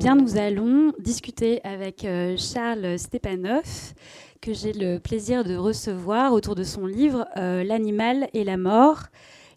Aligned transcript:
bien, 0.00 0.16
nous 0.16 0.38
allons 0.38 0.94
discuter 0.98 1.60
avec 1.62 2.06
euh, 2.06 2.34
Charles 2.38 2.98
Stepanov, 2.98 3.92
que 4.40 4.54
j'ai 4.54 4.72
le 4.72 4.96
plaisir 4.96 5.44
de 5.44 5.56
recevoir 5.56 6.32
autour 6.32 6.54
de 6.54 6.64
son 6.64 6.86
livre 6.86 7.26
euh, 7.36 7.62
L'animal 7.64 8.30
et 8.32 8.42
la 8.42 8.56
mort, 8.56 9.02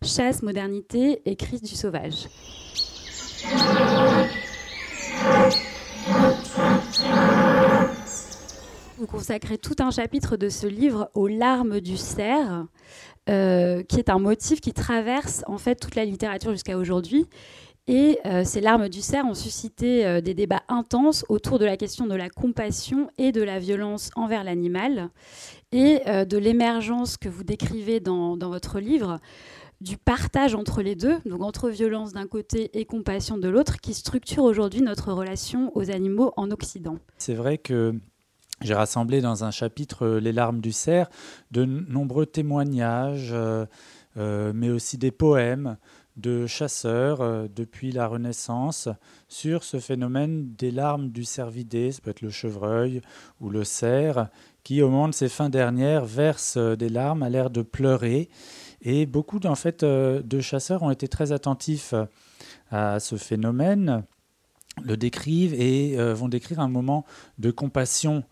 chasse, 0.04 0.44
modernité 0.44 1.21
et 1.23 1.38
crise 1.38 1.62
du 1.62 1.76
sauvage. 1.76 2.27
Vous 8.98 9.07
consacrez 9.07 9.57
tout 9.57 9.75
un 9.80 9.91
chapitre 9.91 10.36
de 10.36 10.50
ce 10.50 10.68
livre 10.68 11.10
aux 11.14 11.30
larmes 11.30 11.80
du 11.80 11.96
cerf, 11.96 12.66
euh, 13.30 13.81
qui 13.84 13.98
est 13.98 14.09
un 14.09 14.20
motif 14.20 14.59
qui 14.59 14.73
traverse 14.73 15.45
en 15.48 15.58
fait 15.58 15.75
toute 15.75 15.95
la 15.95 16.03
littérature 16.03 16.52
jusqu'à 16.52 16.78
aujourd'hui 16.78 17.30
et 17.88 18.20
euh, 18.26 18.44
ces 18.46 18.62
larmes 18.62 18.88
du 18.88 19.02
cerf 19.02 19.26
ont 19.26 19.34
suscité 19.34 20.05
euh, 20.05 20.22
des 20.22 20.34
débats 20.34 20.64
intenses 20.70 21.26
autour 21.28 21.60
de 21.60 21.66
la 21.66 21.76
question 21.76 22.08
de 22.08 22.16
la 22.16 22.30
compassion 22.30 23.09
et 23.18 23.32
de 23.34 23.42
la 23.42 23.59
violence 23.59 24.09
envers 24.16 24.44
l'animal, 24.44 25.09
et 25.73 26.00
euh, 26.08 26.23
de 26.23 26.38
l'émergence 26.38 27.18
que 27.18 27.28
vous 27.28 27.44
décrivez 27.44 28.00
dans, 28.00 28.38
dans, 28.38 28.50
votre 28.50 28.80
livre, 28.80 29.20
du 29.82 29.98
partage 29.98 30.56
entre 30.56 30.82
les 30.82 30.96
deux, 30.96 31.18
donc 31.26 31.42
entre 31.42 31.70
violence 31.70 32.14
d'un 32.14 32.28
côté 32.28 32.80
et 32.80 32.86
compassion 32.86 33.38
de 33.38 33.50
l'autre, 33.50 33.82
qui 33.82 33.94
structure 33.94 34.44
aujourd'hui 34.44 34.81
notre 34.81 35.12
relation 35.12 35.76
aux 35.76 35.92
animaux 35.92 36.31
en 36.38 36.52
Occident. 36.52 37.00
C'est 37.18 37.34
vrai 37.34 37.58
que 37.58 37.94
j'ai 38.62 38.76
rassemblé 38.76 39.20
dans 39.20 39.44
un 39.44 39.52
chapitre 39.52 40.08
Les 40.08 40.31
larmes 40.31 40.62
du 40.62 40.72
cerf 40.72 41.09
de 41.52 41.66
nombreux 41.66 42.26
témoignages, 42.26 43.36
mais 44.16 44.70
aussi 44.70 44.97
des 44.97 45.12
poèmes 45.12 45.75
de 46.16 46.45
chasseurs 46.45 47.22
euh, 47.22 47.47
depuis 47.53 47.92
la 47.92 48.08
Renaissance 48.08 48.88
sur 49.28 49.64
ce 49.64 49.80
phénomène 49.80 50.53
des 50.58 50.72
larmes 50.72 51.09
du 51.09 51.23
cervidé, 51.23 51.92
ça 51.92 52.02
peut 52.02 52.11
être 52.11 52.22
le 52.22 52.30
chevreuil 52.30 53.02
ou 53.39 53.50
le 53.50 53.64
cerf, 53.64 54.28
qui 54.64 54.81
au 54.81 54.89
moment 54.89 55.08
de 55.08 55.14
ses 55.14 55.30
fins 55.30 55.50
dernières 55.50 56.06
verse 56.06 56.56
euh, 56.58 56.75
des 56.75 56.89
larmes, 56.89 57.23
à 57.23 57.30
l'air 57.30 57.50
de 57.50 57.61
pleurer. 57.61 58.30
Et 58.81 59.06
beaucoup 59.06 59.39
en 59.45 59.56
fait, 59.56 59.84
euh, 59.84 60.22
de 60.22 60.39
chasseurs 60.39 60.84
ont 60.84 60.91
été 60.91 61.08
très 61.08 61.31
attentifs 61.31 61.94
à 62.69 63.00
ce 63.00 63.16
phénomène, 63.16 64.03
le 64.84 64.97
décrivent 64.97 65.53
et 65.53 65.95
vont 66.14 66.28
décrire 66.28 66.59
un 66.59 66.67
moment 66.67 67.06
de 67.38 67.52
compassion 67.52 68.23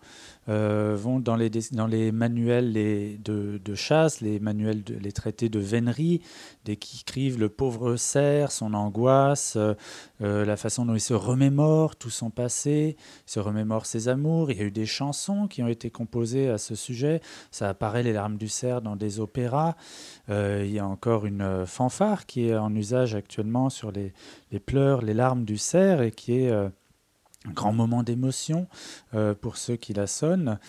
euh, 0.50 0.98
vont 1.00 1.20
dans 1.20 1.36
les, 1.36 1.52
dans 1.72 1.86
les 1.86 2.12
manuels 2.12 2.74
de, 2.74 3.76
chasse, 3.76 4.22
les 4.22 4.40
manuels, 4.40 4.84
les 5.00 5.12
traités 5.12 5.50
de 5.50 5.60
vénerie, 5.60 6.22
des 6.66 6.78
qui 6.78 7.02
écrivent 7.02 7.40
le 7.40 7.50
pauvre 7.50 7.96
cerf, 7.96 8.52
son 8.52 8.74
angoisse, 8.74 9.54
euh, 9.56 9.76
euh, 10.22 10.44
la 10.44 10.58
façon 10.58 10.86
dont 10.86 10.96
il 10.96 11.02
se 11.02 11.14
remémore 11.14 11.96
tout 11.96 12.10
son 12.10 12.32
passé, 12.32 12.98
il 13.28 13.32
se 13.32 13.40
remémore 13.40 13.86
ses 13.86 14.10
amours. 14.10 14.52
Il 14.52 14.58
y 14.58 14.62
a 14.62 14.64
eu 14.64 14.72
des 14.72 14.88
chansons 14.88 15.48
qui 15.48 15.62
ont 15.62 15.68
été 15.68 15.92
composées 15.92 16.50
à 16.50 16.58
ce 16.58 16.74
sujet. 16.74 17.22
Ça 17.52 17.70
apparaît 17.70 18.04
les 18.04 18.14
larmes 18.14 18.38
du 18.38 18.48
cerf 18.48 18.82
dans 18.82 18.96
des 18.96 19.20
opéras. 19.20 19.76
il 20.30 20.72
y 20.72 20.80
a 20.80 20.88
encore 20.88 21.26
une 21.26 21.66
fanfare 21.66 22.26
qui 22.26 22.48
est 22.48 22.56
en 22.56 22.74
usage 22.76 23.16
actuellement 23.16 23.70
sur 23.70 23.92
les, 23.92 24.14
les 24.52 24.60
pleurs, 24.60 25.02
les 25.02 25.14
larmes 25.14 25.46
du 25.46 25.58
cerf 25.58 26.02
et 26.02 26.12
qui 26.12 26.34
est 26.34 26.52
un 27.48 27.52
grand 27.52 27.74
moment 27.74 28.04
d'émotion 28.04 28.68
euh, 29.16 29.34
pour 29.34 29.58
ceux 29.58 29.76
qui 29.76 29.94
la 29.94 30.08
sonnent. 30.08 30.60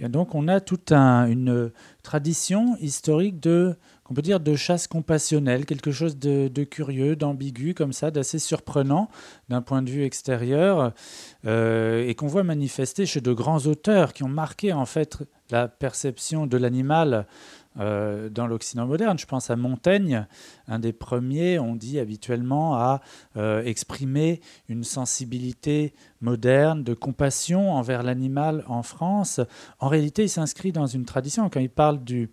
Et 0.00 0.08
donc 0.08 0.34
on 0.34 0.48
a 0.48 0.60
toute 0.60 0.92
une 0.92 1.70
tradition 2.02 2.76
historique 2.80 3.40
de, 3.40 3.76
qu'on 4.04 4.14
peut 4.14 4.22
dire, 4.22 4.40
de 4.40 4.54
chasse 4.54 4.86
compassionnelle, 4.86 5.66
quelque 5.66 5.90
chose 5.90 6.18
de, 6.18 6.64
curieux, 6.64 7.16
d'ambigu 7.16 7.74
comme 7.74 7.92
ça, 7.92 8.10
d'assez 8.10 8.38
surprenant 8.38 9.10
d'un 9.48 9.62
point 9.62 9.82
de 9.82 9.90
vue 9.90 10.04
extérieur, 10.04 10.92
euh, 11.44 12.06
et 12.06 12.14
qu'on 12.14 12.28
voit 12.28 12.44
manifester 12.44 13.04
chez 13.04 13.20
de 13.20 13.32
grands 13.32 13.66
auteurs 13.66 14.12
qui 14.12 14.22
ont 14.22 14.28
marqué 14.28 14.72
en 14.72 14.86
fait 14.86 15.18
la 15.50 15.68
perception 15.68 16.46
de 16.46 16.56
l'animal 16.56 17.26
euh, 17.78 18.28
dans 18.28 18.46
l'Occident 18.46 18.86
moderne. 18.86 19.18
Je 19.18 19.26
pense 19.26 19.50
à 19.50 19.56
Montaigne, 19.56 20.26
un 20.68 20.78
des 20.78 20.92
premiers, 20.92 21.58
on 21.58 21.76
dit 21.76 21.98
habituellement, 21.98 22.74
à 22.74 23.00
euh, 23.36 23.62
exprimer 23.64 24.40
une 24.68 24.84
sensibilité 24.84 25.94
moderne 26.20 26.82
de 26.82 26.94
compassion 26.94 27.72
envers 27.72 28.02
l'animal 28.02 28.64
en 28.66 28.82
France. 28.82 29.40
En 29.78 29.88
réalité, 29.88 30.24
il 30.24 30.28
s'inscrit 30.28 30.72
dans 30.72 30.86
une 30.86 31.04
tradition. 31.04 31.50
Quand 31.50 31.60
il 31.60 31.70
parle 31.70 32.02
du 32.02 32.30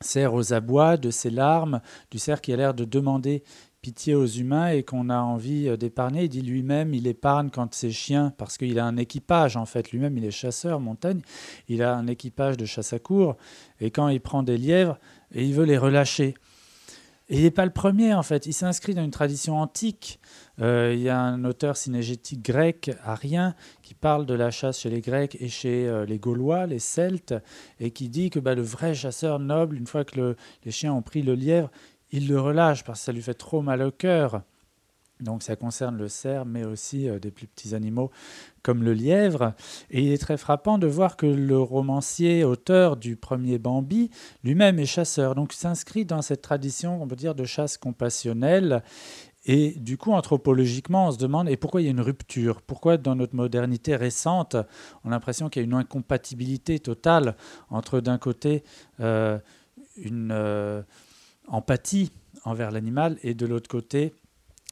cerf 0.00 0.34
aux 0.34 0.52
abois, 0.52 0.96
de 0.96 1.10
ses 1.10 1.30
larmes, 1.30 1.80
du 2.10 2.18
cerf 2.18 2.40
qui 2.40 2.52
a 2.52 2.56
l'air 2.56 2.74
de 2.74 2.84
demander 2.84 3.42
pitié 3.86 4.16
aux 4.16 4.26
humains 4.26 4.70
et 4.70 4.82
qu'on 4.82 5.10
a 5.10 5.20
envie 5.20 5.68
euh, 5.68 5.76
d'épargner. 5.76 6.24
Il 6.24 6.28
dit 6.28 6.42
lui-même, 6.42 6.92
il 6.92 7.06
épargne 7.06 7.50
quand 7.50 7.72
ses 7.72 7.92
chiens, 7.92 8.34
parce 8.36 8.58
qu'il 8.58 8.80
a 8.80 8.84
un 8.84 8.96
équipage 8.96 9.56
en 9.56 9.64
fait, 9.64 9.92
lui-même 9.92 10.18
il 10.18 10.24
est 10.24 10.32
chasseur, 10.32 10.80
Montaigne, 10.80 11.20
il 11.68 11.84
a 11.84 11.94
un 11.94 12.08
équipage 12.08 12.56
de 12.56 12.64
chasse 12.64 12.92
à 12.92 12.98
cour, 12.98 13.36
et 13.78 13.92
quand 13.92 14.08
il 14.08 14.20
prend 14.20 14.42
des 14.42 14.58
lièvres, 14.58 14.98
et 15.32 15.44
il 15.44 15.54
veut 15.54 15.64
les 15.64 15.78
relâcher. 15.78 16.34
Et 17.28 17.38
il 17.38 17.42
n'est 17.44 17.52
pas 17.52 17.64
le 17.64 17.72
premier 17.72 18.12
en 18.12 18.24
fait, 18.24 18.46
il 18.46 18.52
s'inscrit 18.52 18.92
dans 18.92 19.04
une 19.04 19.12
tradition 19.12 19.56
antique. 19.56 20.18
Euh, 20.60 20.92
il 20.92 21.00
y 21.00 21.08
a 21.08 21.20
un 21.20 21.44
auteur 21.44 21.76
synégétique 21.76 22.42
grec, 22.42 22.90
Arien, 23.04 23.54
qui 23.82 23.94
parle 23.94 24.26
de 24.26 24.34
la 24.34 24.50
chasse 24.50 24.80
chez 24.80 24.90
les 24.90 25.00
Grecs 25.00 25.36
et 25.38 25.48
chez 25.48 25.86
euh, 25.86 26.06
les 26.06 26.18
Gaulois, 26.18 26.66
les 26.66 26.80
Celtes, 26.80 27.34
et 27.78 27.92
qui 27.92 28.08
dit 28.08 28.30
que 28.30 28.40
bah, 28.40 28.56
le 28.56 28.62
vrai 28.62 28.94
chasseur 28.94 29.38
noble, 29.38 29.76
une 29.76 29.86
fois 29.86 30.04
que 30.04 30.34
les 30.64 30.72
chiens 30.72 30.92
ont 30.92 31.02
pris 31.02 31.22
le 31.22 31.34
lièvre, 31.34 31.70
il 32.10 32.28
le 32.28 32.40
relâche 32.40 32.84
parce 32.84 33.00
que 33.00 33.04
ça 33.06 33.12
lui 33.12 33.22
fait 33.22 33.34
trop 33.34 33.62
mal 33.62 33.82
au 33.82 33.90
cœur. 33.90 34.42
Donc 35.20 35.42
ça 35.42 35.56
concerne 35.56 35.96
le 35.96 36.08
cerf, 36.08 36.44
mais 36.44 36.64
aussi 36.64 37.08
euh, 37.08 37.18
des 37.18 37.30
plus 37.30 37.46
petits 37.46 37.74
animaux 37.74 38.10
comme 38.62 38.82
le 38.82 38.92
lièvre. 38.92 39.54
Et 39.90 40.02
il 40.02 40.12
est 40.12 40.18
très 40.18 40.36
frappant 40.36 40.76
de 40.76 40.86
voir 40.86 41.16
que 41.16 41.26
le 41.26 41.58
romancier, 41.58 42.44
auteur 42.44 42.96
du 42.96 43.16
premier 43.16 43.58
Bambi, 43.58 44.10
lui-même 44.44 44.78
est 44.78 44.86
chasseur. 44.86 45.34
Donc 45.34 45.52
s'inscrit 45.54 46.04
dans 46.04 46.20
cette 46.20 46.42
tradition, 46.42 47.02
on 47.02 47.08
peut 47.08 47.16
dire, 47.16 47.34
de 47.34 47.44
chasse 47.44 47.78
compassionnelle. 47.78 48.82
Et 49.46 49.70
du 49.78 49.96
coup, 49.96 50.12
anthropologiquement, 50.12 51.06
on 51.06 51.12
se 51.12 51.18
demande 51.18 51.48
et 51.48 51.56
pourquoi 51.56 51.80
il 51.80 51.84
y 51.84 51.88
a 51.88 51.92
une 51.92 52.00
rupture? 52.00 52.60
Pourquoi 52.60 52.96
dans 52.96 53.14
notre 53.14 53.36
modernité 53.36 53.94
récente, 53.94 54.56
on 55.04 55.08
a 55.08 55.12
l'impression 55.12 55.48
qu'il 55.48 55.62
y 55.62 55.64
a 55.64 55.66
une 55.66 55.74
incompatibilité 55.74 56.78
totale 56.80 57.36
entre 57.70 58.00
d'un 58.00 58.18
côté 58.18 58.64
euh, 59.00 59.38
une... 59.96 60.30
Euh, 60.32 60.82
empathie 61.48 62.10
envers 62.44 62.70
l'animal 62.70 63.18
et 63.22 63.34
de 63.34 63.46
l'autre 63.46 63.68
côté 63.68 64.12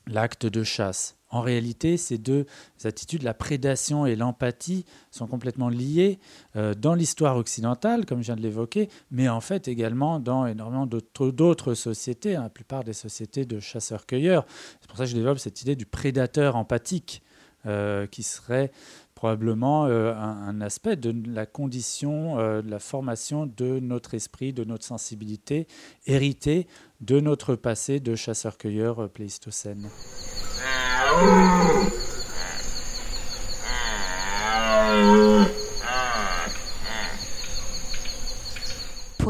l'acte 0.06 0.46
de 0.46 0.62
chasse. 0.62 1.16
En 1.34 1.40
réalité, 1.40 1.96
ces 1.96 2.16
deux 2.16 2.46
attitudes, 2.84 3.24
la 3.24 3.34
prédation 3.34 4.06
et 4.06 4.14
l'empathie, 4.14 4.84
sont 5.10 5.26
complètement 5.26 5.68
liées 5.68 6.20
euh, 6.54 6.74
dans 6.74 6.94
l'histoire 6.94 7.36
occidentale, 7.36 8.06
comme 8.06 8.20
je 8.20 8.26
viens 8.26 8.36
de 8.36 8.40
l'évoquer, 8.40 8.88
mais 9.10 9.28
en 9.28 9.40
fait 9.40 9.66
également 9.66 10.20
dans 10.20 10.46
énormément 10.46 10.86
d'autres 10.86 11.74
sociétés, 11.74 12.36
hein, 12.36 12.44
la 12.44 12.50
plupart 12.50 12.84
des 12.84 12.92
sociétés 12.92 13.46
de 13.46 13.58
chasseurs-cueilleurs. 13.58 14.46
C'est 14.80 14.86
pour 14.86 14.96
ça 14.96 15.04
que 15.04 15.10
je 15.10 15.16
développe 15.16 15.38
cette 15.38 15.60
idée 15.60 15.74
du 15.74 15.86
prédateur 15.86 16.54
empathique, 16.54 17.20
euh, 17.66 18.06
qui 18.06 18.22
serait 18.22 18.70
probablement 19.14 19.86
euh, 19.86 20.14
un, 20.14 20.60
aspect 20.60 20.96
de 20.96 21.14
la 21.32 21.46
condition, 21.46 22.38
euh, 22.38 22.60
de 22.60 22.70
la 22.70 22.78
formation 22.78 23.46
de 23.46 23.78
notre 23.80 24.12
esprit, 24.12 24.52
de 24.52 24.64
notre 24.64 24.84
sensibilité, 24.84 25.66
héritée 26.06 26.66
de 27.00 27.20
notre 27.20 27.54
passé 27.56 28.00
de 28.00 28.14
chasseur-cueilleur 28.16 29.08
pléistocène. 29.08 29.88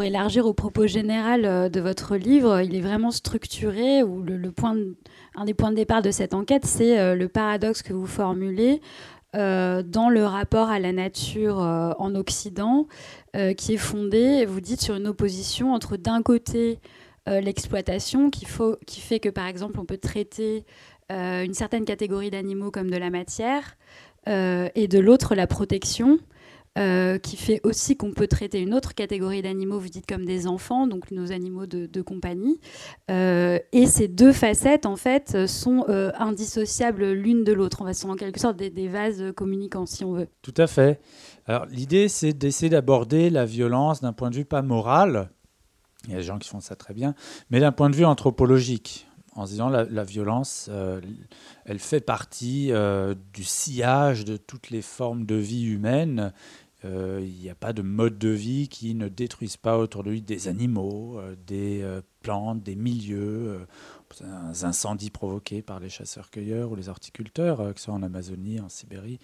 Élargir 0.04 0.46
au 0.46 0.54
propos 0.54 0.86
général 0.86 1.70
de 1.70 1.80
votre 1.80 2.16
livre, 2.16 2.60
il 2.60 2.74
est 2.74 2.80
vraiment 2.80 3.10
structuré, 3.10 4.02
ou 4.02 4.22
le, 4.22 4.50
point 4.52 4.76
un 5.34 5.44
des 5.44 5.54
points 5.54 5.70
de 5.70 5.76
départ 5.76 6.02
de 6.02 6.10
cette 6.10 6.34
enquête, 6.34 6.64
c'est 6.66 7.14
le 7.14 7.28
paradoxe 7.28 7.82
que 7.82 7.92
vous 7.92 8.06
formulez 8.06 8.80
euh, 9.34 9.82
dans 9.82 10.10
le 10.10 10.24
rapport 10.24 10.68
à 10.68 10.78
la 10.78 10.92
nature 10.92 11.60
euh, 11.60 11.90
en 11.98 12.14
Occident, 12.14 12.86
euh, 13.34 13.52
qui 13.52 13.74
est 13.74 13.78
fondé, 13.78 14.46
vous 14.46 14.60
dites, 14.60 14.80
sur 14.80 14.94
une 14.94 15.08
opposition 15.08 15.72
entre 15.72 15.96
d'un 15.96 16.22
côté 16.22 16.78
l'exploitation, 17.26 18.28
qui, 18.28 18.46
qui, 18.86 19.00
fait 19.00 19.18
que 19.18 19.30
par 19.30 19.46
exemple 19.46 19.80
on 19.80 19.86
peut 19.86 19.96
traiter 19.96 20.66
une 21.08 21.54
certaine 21.54 21.86
catégorie 21.86 22.28
d'animaux 22.28 22.70
comme 22.70 22.90
de 22.90 22.98
la 22.98 23.08
matière, 23.08 23.78
et 24.26 24.88
de 24.88 24.98
l'autre 24.98 25.34
la 25.34 25.46
protection. 25.46 26.18
Euh, 26.76 27.18
qui 27.18 27.36
fait 27.36 27.60
aussi 27.62 27.96
qu'on 27.96 28.10
peut 28.10 28.26
traiter 28.26 28.58
une 28.58 28.74
autre 28.74 28.96
catégorie 28.96 29.42
d'animaux, 29.42 29.78
vous 29.78 29.88
dites 29.88 30.06
comme 30.08 30.24
des 30.24 30.48
enfants, 30.48 30.88
donc 30.88 31.12
nos 31.12 31.30
animaux 31.30 31.66
de, 31.66 32.02
compagnie. 32.02 32.58
Euh, 33.12 33.60
et 33.70 33.86
ces 33.86 34.08
deux 34.08 34.32
facettes, 34.32 34.84
en 34.84 34.96
fait, 34.96 35.46
sont 35.46 35.84
euh, 35.88 36.10
indissociables 36.18 37.12
l'une 37.12 37.44
de 37.44 37.52
l'autre. 37.52 37.82
On 37.82 37.84
va 37.84 37.94
sont 37.94 38.10
en 38.10 38.16
quelque 38.16 38.40
sorte 38.40 38.56
des, 38.56 38.88
vases 38.88 39.22
communicants, 39.36 39.86
si 39.86 40.04
on 40.04 40.14
veut. 40.14 40.26
Tout 40.42 40.54
à 40.56 40.66
fait. 40.66 41.00
Alors 41.46 41.66
l'idée, 41.66 42.08
c'est 42.08 42.32
d'essayer 42.32 42.70
d'aborder 42.70 43.30
la 43.30 43.44
violence 43.44 44.00
d'un 44.00 44.12
point 44.12 44.30
de 44.30 44.34
vue 44.34 44.44
pas 44.44 44.62
moral. 44.62 45.30
Il 46.06 46.10
y 46.10 46.14
a 46.14 46.18
des 46.18 46.24
gens 46.24 46.38
qui 46.38 46.48
font 46.48 46.60
ça 46.60 46.74
très 46.74 46.92
bien, 46.92 47.14
mais 47.50 47.60
d'un 47.60 47.72
point 47.72 47.88
de 47.88 47.94
vue 47.94 48.04
anthropologique 48.04 49.06
en 49.36 49.46
se 49.46 49.52
disant 49.52 49.68
la, 49.68 49.84
la 49.84 50.04
violence, 50.04 50.70
elle 51.64 51.78
fait 51.80 52.00
partie 52.00 52.70
du 53.32 53.42
sillage 53.42 54.24
de 54.24 54.36
toutes 54.36 54.70
les 54.70 54.82
formes 54.82 55.26
de 55.26 55.34
vie 55.34 55.64
humaine. 55.64 56.32
Euh, 56.84 57.20
il 57.22 57.40
n'y 57.40 57.48
a 57.48 57.54
pas 57.54 57.72
de 57.72 57.82
mode 57.82 58.18
de 58.18 58.28
vie 58.28 58.68
qui 58.68 58.94
ne 58.94 59.08
détruise 59.08 59.56
pas 59.56 59.78
autour 59.78 60.04
de 60.04 60.10
lui 60.10 60.22
des 60.22 60.48
animaux, 60.48 61.20
des 61.46 61.84
plantes, 62.22 62.62
des 62.62 62.76
milieux, 62.76 63.66
des 64.20 64.64
incendies 64.64 65.10
provoqués 65.10 65.62
par 65.62 65.80
les 65.80 65.88
chasseurs-cueilleurs 65.88 66.70
ou 66.70 66.76
les 66.76 66.88
horticulteurs, 66.88 67.72
que 67.72 67.78
ce 67.80 67.86
soit 67.86 67.94
en 67.94 68.02
Amazonie, 68.02 68.60
en 68.60 68.68
Sibérie 68.68 69.18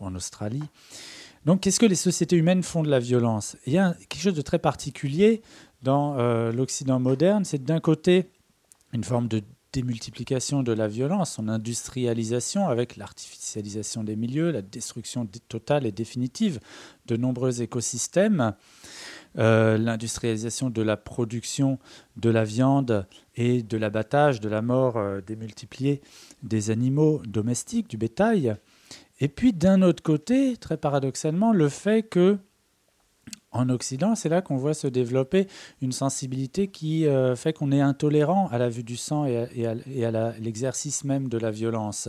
ou 0.00 0.06
en 0.06 0.14
Australie. 0.14 0.64
Donc, 1.44 1.60
qu'est-ce 1.60 1.80
que 1.80 1.86
les 1.86 1.94
sociétés 1.94 2.36
humaines 2.36 2.62
font 2.62 2.82
de 2.82 2.88
la 2.88 3.00
violence? 3.00 3.56
Il 3.66 3.74
y 3.74 3.78
a 3.78 3.94
quelque 4.08 4.22
chose 4.22 4.34
de 4.34 4.42
très 4.42 4.58
particulier 4.58 5.42
dans 5.82 6.16
l'Occident 6.52 7.00
moderne, 7.00 7.44
c'est 7.44 7.62
d'un 7.62 7.80
côté 7.80 8.30
une 8.92 9.04
forme 9.04 9.28
de 9.28 9.42
démultiplication 9.74 10.62
de 10.62 10.72
la 10.72 10.86
violence, 10.86 11.32
son 11.32 11.48
industrialisation 11.48 12.68
avec 12.68 12.96
l'artificialisation 12.96 14.04
des 14.04 14.14
milieux, 14.14 14.52
la 14.52 14.62
destruction 14.62 15.28
totale 15.48 15.84
et 15.84 15.90
définitive 15.90 16.60
de 17.06 17.16
nombreux 17.16 17.60
écosystèmes, 17.60 18.54
euh, 19.36 19.76
l'industrialisation 19.76 20.70
de 20.70 20.80
la 20.80 20.96
production 20.96 21.80
de 22.16 22.30
la 22.30 22.44
viande 22.44 23.06
et 23.34 23.64
de 23.64 23.76
l'abattage, 23.76 24.40
de 24.40 24.48
la 24.48 24.62
mort 24.62 24.96
euh, 24.96 25.20
démultipliée 25.20 26.02
des 26.44 26.70
animaux 26.70 27.20
domestiques, 27.26 27.90
du 27.90 27.96
bétail. 27.96 28.54
Et 29.18 29.26
puis 29.26 29.52
d'un 29.52 29.82
autre 29.82 30.04
côté, 30.04 30.56
très 30.56 30.76
paradoxalement, 30.76 31.52
le 31.52 31.68
fait 31.68 32.04
que 32.04 32.38
en 33.54 33.68
Occident, 33.68 34.16
c'est 34.16 34.28
là 34.28 34.42
qu'on 34.42 34.56
voit 34.56 34.74
se 34.74 34.88
développer 34.88 35.46
une 35.80 35.92
sensibilité 35.92 36.68
qui 36.68 37.06
euh, 37.06 37.36
fait 37.36 37.52
qu'on 37.52 37.70
est 37.70 37.80
intolérant 37.80 38.48
à 38.48 38.58
la 38.58 38.68
vue 38.68 38.82
du 38.82 38.96
sang 38.96 39.26
et 39.26 39.66
à, 39.66 40.32
l'exercice 40.40 41.04
même 41.04 41.28
de 41.28 41.38
la 41.38 41.52
violence. 41.52 42.08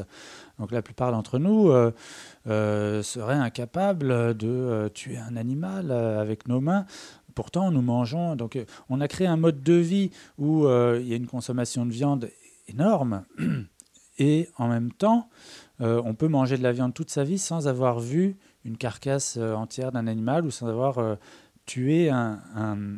Donc 0.59 0.71
la 0.71 0.81
plupart 0.81 1.11
d'entre 1.11 1.37
nous 1.37 1.69
euh, 1.69 1.91
euh, 2.47 3.03
seraient 3.03 3.35
incapables 3.35 4.35
de 4.35 4.89
tuer 4.93 5.17
un 5.17 5.37
animal 5.37 5.91
avec 5.91 6.47
nos 6.47 6.59
mains. 6.59 6.85
Pourtant, 7.35 7.69
nous 7.69 7.81
mangeons. 7.81 8.35
Donc, 8.35 8.57
on 8.89 9.01
a 9.01 9.07
créé 9.07 9.27
un 9.27 9.35
mode 9.35 9.61
de 9.61 9.73
vie 9.73 10.09
où 10.37 10.67
il 10.67 11.07
y 11.07 11.13
a 11.13 11.15
une 11.17 11.27
consommation 11.27 11.85
de 11.85 11.91
viande 11.91 12.29
énorme, 12.67 13.23
et 14.17 14.47
en 14.57 14.69
même 14.69 14.91
temps, 14.93 15.29
on 15.79 16.13
peut 16.13 16.29
manger 16.29 16.57
de 16.57 16.63
la 16.63 16.71
viande 16.71 16.93
toute 16.93 17.09
sa 17.09 17.25
vie 17.25 17.37
sans 17.37 17.67
avoir 17.67 17.99
vu 17.99 18.37
une 18.65 18.77
carcasse 18.77 19.37
euh, 19.37 19.53
entière 19.53 19.91
d'un 19.91 20.07
animal 20.07 20.45
ou 20.45 20.51
sans 20.51 20.67
avoir 20.67 20.97
euh, 20.97 21.15
tué 21.65 22.09
un, 22.09 22.37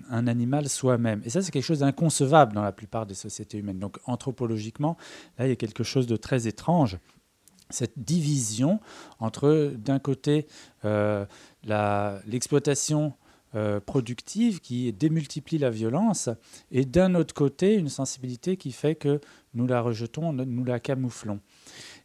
animal 0.10 0.68
soi-même. 0.68 1.22
Et 1.24 1.30
ça, 1.30 1.42
c'est 1.42 1.52
quelque 1.52 1.64
chose 1.64 1.80
d'inconcevable 1.80 2.54
dans 2.54 2.64
la 2.64 2.74
plupart 2.74 3.06
des 3.06 3.14
sociétés 3.14 3.60
humaines. 3.60 3.80
Donc 3.80 3.98
anthropologiquement, 4.06 4.98
là, 5.38 5.46
il 5.46 5.50
y 5.50 5.54
a 5.54 5.56
quelque 5.56 5.84
chose 5.84 6.06
de 6.06 6.18
très 6.18 6.48
étrange. 6.48 6.98
Cette 7.70 7.98
division 7.98 8.82
entre, 9.20 9.72
d'un 9.78 10.00
côté, 10.00 10.48
euh, 10.84 11.26
l'exploitation 11.64 13.14
productive 13.88 14.60
qui 14.60 14.94
démultiplie 14.94 15.58
la 15.58 15.72
violence, 15.72 16.30
et 16.70 16.86
d'un 16.86 17.16
autre 17.16 17.34
côté, 17.34 17.74
une 17.74 17.90
sensibilité 17.90 18.56
qui 18.56 18.72
fait 18.72 18.94
que 18.94 19.20
nous 19.56 19.66
la 19.66 19.82
rejetons, 19.82 20.32
nous 20.32 20.64
la 20.64 20.80
camouflons. 20.80 21.40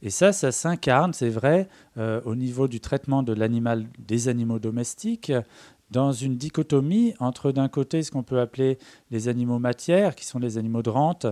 Et 0.03 0.11
ça, 0.11 0.33
ça 0.33 0.51
s'incarne, 0.51 1.15
c'est 1.15 1.31
vrai, 1.31 1.69
euh, 1.97 2.21
au 2.25 2.35
niveau 2.35 2.67
du 2.67 2.81
traitement 2.81 3.23
de 3.23 3.33
l'animal, 3.33 3.87
des 4.01 4.29
animaux 4.29 4.59
domestiques, 4.59 5.33
dans 5.91 6.11
une 6.11 6.37
dichotomie 6.37 7.15
entre 7.21 7.53
d'un 7.53 7.69
côté 7.69 8.03
ce 8.03 8.11
qu'on 8.11 8.25
peut 8.25 8.41
appeler 8.41 8.79
les 9.11 9.29
animaux 9.29 9.61
matières, 9.61 10.17
qui 10.17 10.25
sont 10.25 10.41
les 10.41 10.59
animaux 10.59 10.83
de 10.83 10.91
rente, 10.91 11.27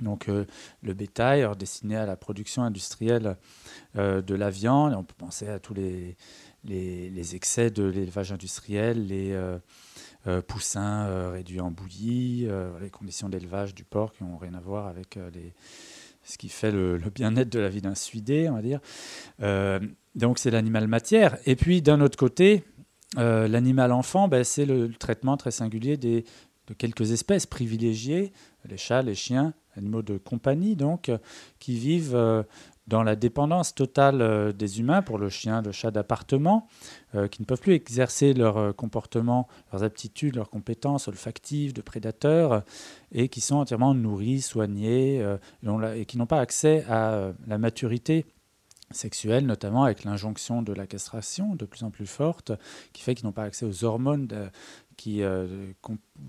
donc 0.00 0.28
euh, 0.28 0.44
le 0.82 0.92
bétail 0.92 1.48
destiné 1.58 1.96
à 1.96 2.04
la 2.04 2.16
production 2.16 2.62
industrielle 2.62 3.36
euh, 3.96 4.20
de 4.20 4.34
la 4.34 4.50
viande. 4.50 4.92
On 4.94 5.02
peut 5.02 5.14
penser 5.16 5.48
à 5.48 5.58
tous 5.58 5.74
les, 5.74 6.14
les, 6.64 7.34
excès 7.34 7.70
de 7.70 7.84
l'élevage 7.84 8.32
industriel, 8.32 9.06
les 9.06 9.34
poussins 10.46 11.30
réduits 11.30 11.60
en 11.60 11.70
bouillie, 11.70 12.46
les 12.80 12.90
conditions 12.90 13.30
d'élevage 13.30 13.74
du 13.74 13.84
porc 13.84 14.12
qui 14.12 14.24
n'ont 14.24 14.36
rien 14.36 14.54
à 14.54 14.60
voir 14.60 14.86
avec 14.86 15.14
les, 15.34 15.54
ce 16.28 16.36
qui 16.36 16.48
fait 16.48 16.70
le, 16.70 17.00
bien-être 17.14 17.48
de 17.48 17.58
la 17.58 17.68
vie 17.68 17.80
d'un 17.80 17.94
suidé, 17.94 18.48
on 18.50 18.54
va 18.54 18.62
dire. 18.62 18.80
Euh, 19.42 19.80
donc 20.14 20.38
c'est 20.38 20.50
l'animal 20.50 20.86
matière. 20.86 21.38
Et 21.46 21.56
puis 21.56 21.80
d'un 21.80 22.00
autre 22.00 22.18
côté, 22.18 22.64
euh, 23.16 23.48
l'animal 23.48 23.92
enfant, 23.92 24.28
ben, 24.28 24.44
c'est 24.44 24.66
le, 24.66 24.92
traitement 24.92 25.36
très 25.36 25.50
singulier 25.50 25.96
de 25.96 26.22
quelques 26.76 27.12
espèces 27.12 27.46
privilégiées, 27.46 28.32
les 28.68 28.76
chats, 28.76 29.02
les 29.02 29.14
chiens, 29.14 29.54
animaux 29.78 30.02
de 30.02 30.18
compagnie, 30.18 30.76
donc, 30.76 31.10
qui 31.58 31.78
vivent 31.78 32.14
euh, 32.14 32.42
dans 32.88 33.02
la 33.02 33.16
dépendance 33.16 33.74
totale 33.74 34.22
euh, 34.22 34.52
des 34.52 34.80
humains 34.80 35.02
pour 35.02 35.18
le 35.18 35.28
chien, 35.28 35.62
le 35.62 35.72
chat 35.72 35.90
d'appartement, 35.90 36.66
euh, 37.14 37.28
qui 37.28 37.42
ne 37.42 37.46
peuvent 37.46 37.60
plus 37.60 37.74
exercer 37.74 38.32
leur 38.32 38.56
euh, 38.56 38.72
comportement, 38.72 39.46
leurs 39.72 39.84
aptitudes, 39.84 40.36
leurs 40.36 40.50
compétences 40.50 41.06
olfactives 41.06 41.74
de 41.74 41.82
prédateurs, 41.82 42.62
et 43.12 43.28
qui 43.28 43.40
sont 43.40 43.56
entièrement 43.56 43.94
nourris, 43.94 44.40
soignés, 44.40 45.24
et 45.94 46.04
qui 46.04 46.18
n'ont 46.18 46.26
pas 46.26 46.40
accès 46.40 46.84
à 46.90 47.32
la 47.46 47.58
maturité 47.58 48.26
sexuelle, 48.90 49.46
notamment 49.46 49.84
avec 49.84 50.04
l'injonction 50.04 50.62
de 50.62 50.72
la 50.72 50.86
castration 50.86 51.54
de 51.54 51.64
plus 51.64 51.82
en 51.84 51.90
plus 51.90 52.06
forte, 52.06 52.52
qui 52.92 53.02
fait 53.02 53.14
qu'ils 53.14 53.26
n'ont 53.26 53.32
pas 53.32 53.44
accès 53.44 53.66
aux 53.66 53.84
hormones 53.84 54.28
qui, 54.96 55.22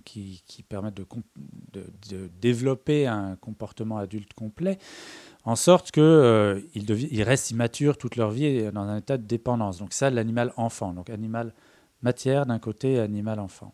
qui, 0.05 0.63
permettent 0.67 0.99
de, 0.99 2.29
développer 2.41 3.07
un 3.07 3.35
comportement 3.37 3.97
adulte 3.97 4.33
complet 4.33 4.77
en 5.45 5.55
sorte 5.55 5.91
qu'ils 5.91 6.03
euh, 6.03 6.61
ils 6.75 7.23
restent 7.23 7.51
immatures 7.51 7.97
toute 7.97 8.15
leur 8.15 8.29
vie 8.29 8.71
dans 8.71 8.81
un 8.81 8.97
état 8.97 9.17
de 9.17 9.25
dépendance. 9.25 9.79
Donc 9.79 9.93
ça, 9.93 10.09
l'animal 10.09 10.53
enfant. 10.57 10.93
Donc 10.93 11.09
animal 11.09 11.53
matière 12.01 12.45
d'un 12.45 12.59
côté, 12.59 12.99
animal 12.99 13.39
enfant. 13.39 13.73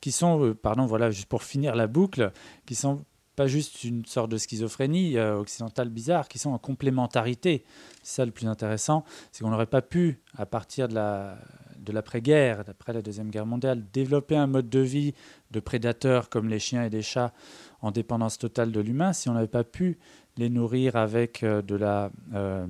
Qui 0.00 0.12
sont, 0.12 0.44
euh, 0.44 0.54
pardon, 0.54 0.86
voilà, 0.86 1.10
juste 1.10 1.28
pour 1.28 1.42
finir 1.42 1.74
la 1.74 1.86
boucle, 1.86 2.32
qui 2.66 2.74
sont 2.74 3.04
pas 3.40 3.46
juste 3.46 3.84
une 3.84 4.04
sorte 4.04 4.30
de 4.30 4.36
schizophrénie 4.36 5.16
euh, 5.16 5.38
occidentale 5.38 5.88
bizarre, 5.88 6.28
qui 6.28 6.38
sont 6.38 6.50
en 6.50 6.58
complémentarité. 6.58 7.64
C'est 8.02 8.16
ça 8.16 8.26
le 8.26 8.32
plus 8.32 8.46
intéressant, 8.46 9.02
c'est 9.32 9.42
qu'on 9.42 9.48
n'aurait 9.48 9.64
pas 9.64 9.80
pu, 9.80 10.20
à 10.36 10.44
partir 10.44 10.88
de 10.88 10.94
la 10.94 11.38
de 11.78 11.90
l'après-guerre, 11.90 12.64
d'après 12.64 12.92
la 12.92 13.00
Deuxième 13.00 13.30
Guerre 13.30 13.46
mondiale, 13.46 13.82
développer 13.94 14.36
un 14.36 14.46
mode 14.46 14.68
de 14.68 14.80
vie 14.80 15.14
de 15.52 15.58
prédateurs 15.58 16.28
comme 16.28 16.50
les 16.50 16.58
chiens 16.58 16.84
et 16.84 16.90
les 16.90 17.00
chats 17.00 17.32
en 17.80 17.92
dépendance 17.92 18.36
totale 18.36 18.72
de 18.72 18.80
l'humain 18.80 19.14
si 19.14 19.30
on 19.30 19.32
n'avait 19.32 19.46
pas 19.46 19.64
pu 19.64 19.98
les 20.36 20.50
nourrir 20.50 20.96
avec 20.96 21.42
euh, 21.42 21.62
de 21.62 21.76
la 21.76 22.10
euh, 22.34 22.66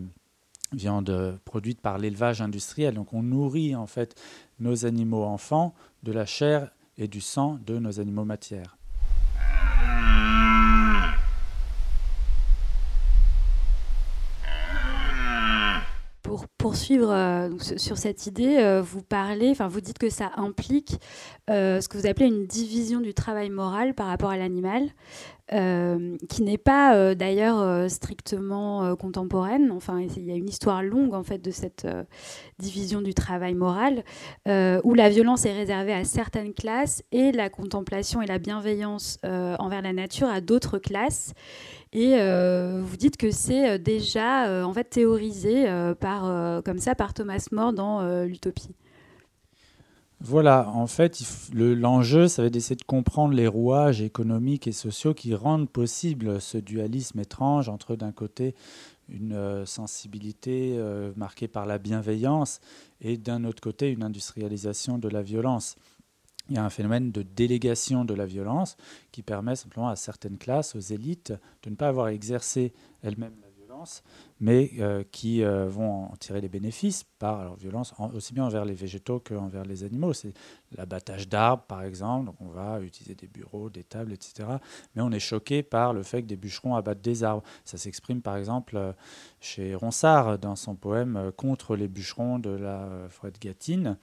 viande 0.73 1.41
produite 1.45 1.81
par 1.81 1.99
l'élevage 1.99 2.41
industriel. 2.41 2.95
Donc 2.95 3.13
on 3.13 3.25
nourrit 3.25 3.75
en 3.75 3.89
fait 3.89 4.15
nos 4.61 4.87
animaux 4.87 5.25
enfants 5.25 5.75
de 6.05 6.13
la 6.13 6.27
chair 6.27 6.71
et 6.97 7.09
du 7.09 7.21
sang 7.21 7.59
de 7.67 7.81
nos 7.81 7.99
animaux 7.99 8.25
matières. 8.25 8.77
Pour 16.31 16.47
poursuivre 16.71 17.11
euh, 17.11 17.49
sur 17.59 17.99
cette 17.99 18.27
idée, 18.29 18.81
vous 18.85 19.03
parlez, 19.03 19.51
enfin 19.51 19.67
vous 19.67 19.81
dites 19.81 19.99
que 19.99 20.09
ça 20.09 20.31
implique 20.37 21.01
ce 21.49 21.89
que 21.89 21.99
vous 21.99 22.07
appelez 22.07 22.27
une 22.27 22.47
division 22.47 23.01
du 23.01 23.13
travail 23.13 23.51
moral 23.51 23.93
par 23.93 24.07
rapport 24.07 24.31
à 24.31 24.37
l'animal. 24.37 24.89
Euh, 25.53 26.17
qui 26.29 26.43
n'est 26.43 26.59
pas 26.59 26.95
euh, 26.95 27.17
d'ailleurs 27.17 27.61
euh, 27.61 27.89
strictement 27.89 28.95
contemporaine. 28.95 29.73
Enfin, 29.73 30.01
il 30.01 30.25
y 30.25 30.31
a 30.31 30.37
une 30.37 30.49
histoire 30.49 30.83
longue 30.83 31.13
en 31.13 31.25
fait 31.25 31.39
de 31.39 31.51
cette 31.51 31.87
division 32.59 33.01
du 33.03 33.15
travail 33.15 33.55
moral, 33.55 34.05
où 34.47 34.95
la 34.95 35.09
violence 35.09 35.47
est 35.47 35.53
réservée 35.53 35.93
à 35.93 36.05
certaines 36.05 36.55
classes 36.55 37.03
et 37.13 37.33
la 37.33 37.49
contemplation 37.49 38.23
et 38.23 38.27
la 38.27 38.39
bienveillance 38.39 39.19
envers 39.23 39.83
la 39.83 39.93
nature 39.93 40.29
à 40.29 40.41
d'autres 40.41 40.79
classes. 40.79 41.33
Et 41.93 42.17
vous 42.81 42.97
dites 42.97 43.17
que 43.17 43.31
c'est 43.31 43.79
déjà 43.79 44.65
en 44.65 44.73
fait 44.73 44.85
théorisé 44.85 45.67
par 46.01 46.63
comme 46.63 46.79
ça 46.79 46.95
par 46.95 47.15
Thomas 47.15 47.47
More 47.53 47.73
dans 47.73 48.25
l'Utopie. 48.25 48.75
Voilà, 50.23 50.69
en 50.69 50.87
fait, 50.87 51.19
l'enjeu, 51.55 52.29
ça 52.29 52.43
va 52.43 52.47
être 52.47 52.53
d'essayer 52.53 52.77
de 52.77 52.85
comprendre 52.85 53.33
les 53.33 53.47
rouages 53.47 54.03
économiques 54.03 54.67
et 54.67 54.73
sociaux 54.73 55.15
qui 55.15 55.35
rendent 55.35 55.71
possible 55.71 56.43
ce 56.43 56.59
dualisme 56.59 57.21
étrange 57.21 57.71
entre, 57.71 57.97
d'un 57.97 58.13
côté, 58.13 58.55
une 59.09 59.33
euh, 59.33 59.65
sensibilité 59.65 60.77
euh, 60.77 61.11
marquée 61.17 61.49
par 61.49 61.65
la 61.65 61.79
bienveillance 61.79 62.61
et, 63.01 63.17
d'un 63.17 63.45
autre 63.45 63.63
côté, 63.63 63.91
une 63.91 64.03
industrialisation 64.03 64.99
de 64.99 65.09
la 65.09 65.23
violence. 65.23 65.77
Il 66.51 66.57
y 66.57 66.59
a 66.59 66.65
un 66.65 66.71
phénomène 66.71 67.13
de 67.13 67.23
délégation 67.23 68.05
de 68.05 68.13
la 68.13 68.27
violence 68.27 68.77
qui 69.13 69.23
permet 69.23 69.57
simplement 69.57 69.89
à 69.89 69.97
certaines 69.97 70.37
classes, 70.37 70.75
aux 70.75 70.81
élites, 70.81 71.33
de 71.63 71.71
ne 71.71 71.77
pas 71.77 71.89
avoir 71.89 72.09
exercé 72.09 72.75
elles-mêmes 73.03 73.37
la 73.41 73.50
mais 74.41 74.71
euh, 74.79 75.05
qui 75.11 75.45
euh, 75.45 75.69
vont 75.69 76.05
en 76.05 76.17
tirer 76.17 76.41
les 76.41 76.49
bénéfices 76.49 77.05
par 77.19 77.45
leur 77.45 77.57
violence, 77.57 77.95
aussi 78.15 78.33
bien 78.33 78.45
envers 78.45 78.65
les 78.65 78.75
végétaux 78.75 79.21
qu'envers 79.21 79.65
les 79.65 79.85
animaux. 79.85 80.13
C'est 80.13 80.33
l'abattage 80.73 81.29
d'arbres, 81.29 81.65
par 81.65 81.83
exemple. 81.83 82.27
Donc 82.27 82.37
on 82.41 82.49
va 82.49 82.81
utiliser 82.81 83.15
des 83.15 83.29
bureaux, 83.29 83.69
des 83.69 83.85
tables, 83.85 84.13
etc. 84.13 84.49
Mais 84.95 85.03
on 85.03 85.11
est 85.11 85.21
choqué 85.21 85.63
par 85.63 85.93
le 85.93 86.03
fait 86.03 86.23
que 86.23 86.27
des 86.27 86.37
bûcherons 86.37 86.75
abattent 86.75 87.03
des 87.03 87.23
arbres. 87.23 87.43
Ça 87.65 87.77
s'exprime, 87.77 88.23
par 88.23 88.37
exemple, 88.37 88.77
euh, 88.77 88.93
chez 89.41 89.75
Ronsard, 89.75 90.39
dans 90.39 90.57
son 90.57 90.75
poème 90.75 91.31
Contre 91.37 91.77
les 91.77 91.89
bûcherons 91.89 92.39
de 92.39 92.51
la 92.51 92.89
forêt 93.09 93.31
de 93.31 93.39
Gâtine. 93.39 93.97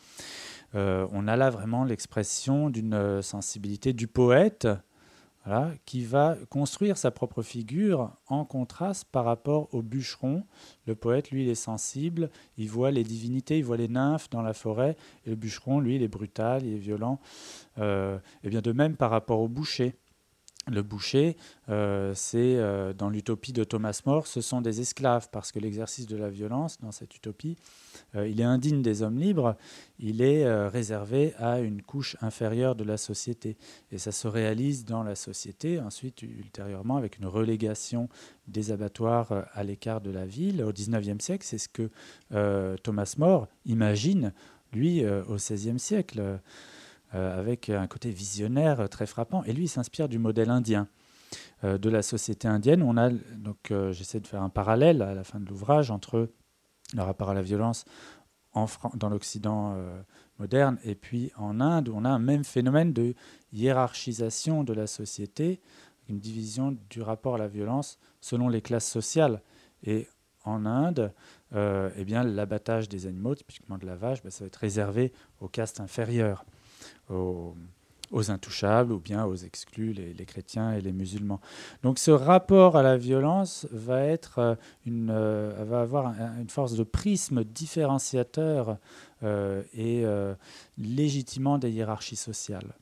on 0.73 1.27
a 1.27 1.35
là 1.35 1.49
vraiment 1.49 1.83
l'expression 1.83 2.69
d'une 2.69 3.21
sensibilité 3.21 3.93
du 3.93 4.07
poète 4.07 4.67
qui 5.85 6.03
va 6.03 6.37
construire 6.49 6.97
sa 6.97 7.11
propre 7.11 7.41
figure 7.41 8.11
en 8.27 8.45
contraste 8.45 9.05
par 9.11 9.25
rapport 9.25 9.73
au 9.73 9.81
bûcheron. 9.81 10.43
Le 10.85 10.95
poète, 10.95 11.31
lui, 11.31 11.43
il 11.43 11.49
est 11.49 11.55
sensible, 11.55 12.29
il 12.57 12.69
voit 12.69 12.91
les 12.91 13.03
divinités, 13.03 13.57
il 13.57 13.65
voit 13.65 13.77
les 13.77 13.87
nymphes 13.87 14.29
dans 14.29 14.41
la 14.41 14.53
forêt, 14.53 14.95
et 15.25 15.29
le 15.29 15.35
bûcheron, 15.35 15.79
lui, 15.79 15.95
il 15.95 16.03
est 16.03 16.07
brutal, 16.07 16.65
il 16.65 16.75
est 16.75 16.79
violent. 16.79 17.19
Euh, 17.77 18.17
et 18.43 18.49
bien 18.49 18.61
de 18.61 18.71
même 18.71 18.95
par 18.95 19.09
rapport 19.09 19.39
au 19.39 19.47
boucher. 19.47 19.95
Le 20.69 20.81
boucher, 20.81 21.37
euh, 21.69 22.11
c'est 22.13 22.57
euh, 22.57 22.91
dans 22.91 23.09
l'utopie 23.09 23.53
de 23.53 23.63
Thomas 23.63 24.01
More, 24.05 24.27
ce 24.27 24.41
sont 24.41 24.59
des 24.59 24.81
esclaves, 24.81 25.29
parce 25.31 25.53
que 25.53 25.59
l'exercice 25.59 26.07
de 26.07 26.17
la 26.17 26.29
violence, 26.29 26.77
dans 26.81 26.91
cette 26.91 27.15
utopie, 27.15 27.55
euh, 28.15 28.27
il 28.27 28.41
est 28.41 28.45
indigne 28.45 28.81
des 28.81 29.01
hommes 29.01 29.17
libres, 29.17 29.55
il 29.99 30.21
est 30.21 30.67
réservé 30.67 31.33
à 31.37 31.59
une 31.59 31.81
couche 31.81 32.17
inférieure 32.21 32.75
de 32.75 32.83
la 32.83 32.97
société. 32.97 33.55
Et 33.91 33.97
ça 33.97 34.11
se 34.11 34.27
réalise 34.27 34.83
dans 34.83 35.03
la 35.03 35.15
société, 35.15 35.79
ensuite, 35.79 36.21
ultérieurement, 36.21 36.97
avec 36.97 37.17
une 37.17 37.27
relégation 37.27 38.09
des 38.47 38.71
abattoirs 38.71 39.47
à 39.53 39.63
l'écart 39.63 40.01
de 40.01 40.11
la 40.11 40.25
ville. 40.25 40.61
Au 40.63 40.73
XIXe 40.73 41.23
siècle, 41.23 41.45
c'est 41.45 41.57
ce 41.57 41.69
que 41.69 41.89
Thomas 42.83 43.15
More 43.17 43.47
imagine, 43.65 44.33
lui, 44.73 45.05
au 45.05 45.35
XVIe 45.35 45.79
siècle. 45.79 46.39
Euh, 47.15 47.39
avec 47.39 47.69
un 47.69 47.87
côté 47.87 48.11
visionnaire 48.11 48.81
euh, 48.81 48.87
très 48.87 49.05
frappant. 49.05 49.41
Et 49.45 49.53
lui, 49.53 49.63
il 49.63 49.67
s'inspire 49.69 50.09
du 50.09 50.19
modèle 50.19 50.49
indien, 50.49 50.89
euh, 51.63 51.77
de 51.77 51.89
la 51.89 52.01
société 52.01 52.49
indienne. 52.49 52.83
On 52.83 52.97
a, 52.97 53.09
donc, 53.09 53.71
j'essaie 53.91 54.19
de 54.19 54.27
faire 54.27 54.41
un 54.41 54.49
parallèle 54.49 55.01
à 55.01 55.13
la 55.13 55.23
fin 55.23 55.39
de 55.39 55.45
l'ouvrage 55.45 55.89
entre 55.89 56.29
le 56.93 57.01
rapport 57.01 57.29
à 57.29 57.33
la 57.33 57.41
violence 57.41 57.85
en 58.53 58.65
dans 58.95 59.07
l'Occident 59.07 59.77
moderne 60.39 60.79
et 60.83 60.95
puis 60.95 61.31
en 61.37 61.61
Inde, 61.61 61.89
où 61.89 61.93
on 61.95 62.05
a 62.05 62.09
un 62.09 62.19
même 62.19 62.43
phénomène 62.43 62.91
de 62.91 63.13
hiérarchisation 63.53 64.63
de 64.63 64.73
la 64.73 64.87
société, 64.87 65.61
une 66.09 66.19
division 66.19 66.75
du 66.89 67.01
rapport 67.01 67.35
à 67.35 67.37
la 67.37 67.47
violence 67.47 67.99
selon 68.19 68.49
les 68.49 68.61
classes 68.61 68.87
sociales. 68.87 69.41
Et 69.83 70.07
en 70.43 70.65
Inde, 70.65 71.13
eh 71.53 72.03
bien, 72.05 72.23
l'abattage 72.23 72.89
des 72.89 73.05
animaux, 73.05 73.35
typiquement 73.35 73.77
de 73.77 73.85
la 73.85 73.95
vache, 73.95 74.23
ben, 74.23 74.31
ça 74.31 74.43
va 74.43 74.47
être 74.47 74.55
réservé 74.55 75.13
aux 75.39 75.49
castes 75.49 75.79
inférieures 75.79 76.43
aux, 77.09 77.55
intouchables 78.29 78.93
ou 78.93 78.99
bien 78.99 79.25
aux 79.25 79.35
exclus, 79.35 79.93
les, 79.93 80.25
chrétiens 80.25 80.73
et 80.73 80.81
les 80.81 80.93
musulmans. 80.93 81.41
Donc 81.83 81.99
ce 81.99 82.11
rapport 82.11 82.77
à 82.77 82.83
la 82.83 82.97
violence 82.97 83.67
va, 83.71 84.01
être 84.01 84.39
euh, 84.39 84.55
une, 84.85 85.09
euh, 85.11 85.65
va 85.67 85.81
avoir 85.81 86.13
une 86.39 86.49
force 86.49 86.73
de 86.73 86.83
prisme 86.83 87.43
différenciateur 87.43 88.77
euh, 89.23 89.61
et 89.73 90.05
légitimement 90.77 91.57
des 91.57 91.71
hiérarchies 91.71 92.15
sociales. 92.15 92.73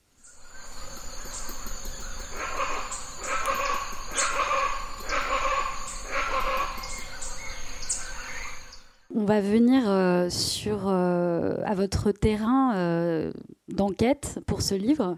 On 9.18 9.24
va 9.24 9.40
venir 9.40 9.84
euh, 9.88 10.28
euh, 10.68 11.58
à 11.64 11.74
votre 11.74 12.12
terrain 12.12 12.76
euh, 12.76 13.32
d'enquête 13.70 14.40
pour 14.46 14.62
ce 14.62 14.76
livre, 14.76 15.16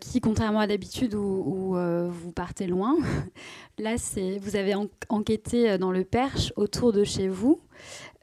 qui, 0.00 0.20
contrairement 0.20 0.60
à 0.60 0.68
d'habitude 0.68 1.14
où, 1.14 1.74
vous 1.74 2.32
partez 2.32 2.68
loin, 2.68 2.96
là, 3.78 3.96
vous 4.40 4.56
avez 4.56 4.74
enquêté 5.08 5.76
dans 5.76 5.90
le 5.90 6.04
Perche 6.04 6.52
autour 6.54 6.92
de 6.92 7.02
chez 7.02 7.26
vous, 7.26 7.60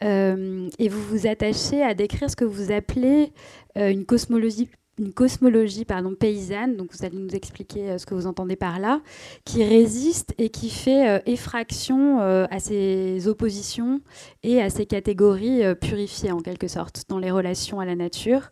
et 0.02 0.90
vous 0.90 1.02
vous 1.02 1.28
attachez 1.28 1.84
à 1.84 1.94
décrire 1.94 2.30
ce 2.30 2.38
que 2.38 2.46
vous 2.46 2.72
appelez 2.72 3.34
une 3.76 4.06
cosmologie 4.06 4.70
une 5.00 5.14
cosmologie 5.14 5.86
pardon, 5.86 6.16
paysanne, 6.16 6.76
donc 6.76 6.92
vous 6.92 7.06
allez 7.06 7.18
nous 7.18 7.36
expliquer 7.36 7.92
euh, 7.92 7.98
ce 7.98 8.06
que 8.06 8.16
vous 8.16 8.28
entendez 8.28 8.56
par 8.56 8.80
là, 8.80 9.02
qui 9.46 9.64
résiste 9.64 10.34
et 10.38 10.50
qui 10.50 10.70
fait 10.70 11.10
euh, 11.10 11.20
effraction 11.26 12.20
euh, 12.20 12.46
à 12.50 12.60
ces 12.60 13.28
oppositions 13.28 14.02
et 14.44 14.62
à 14.62 14.70
ces 14.70 14.86
catégories 14.86 15.64
purifiées 15.76 16.32
en 16.32 16.40
quelque 16.40 16.68
sorte 16.68 17.04
dans 17.10 17.20
les 17.20 17.32
relations 17.32 17.80
à 17.80 17.86
la 17.86 17.96
nature. 17.96 18.50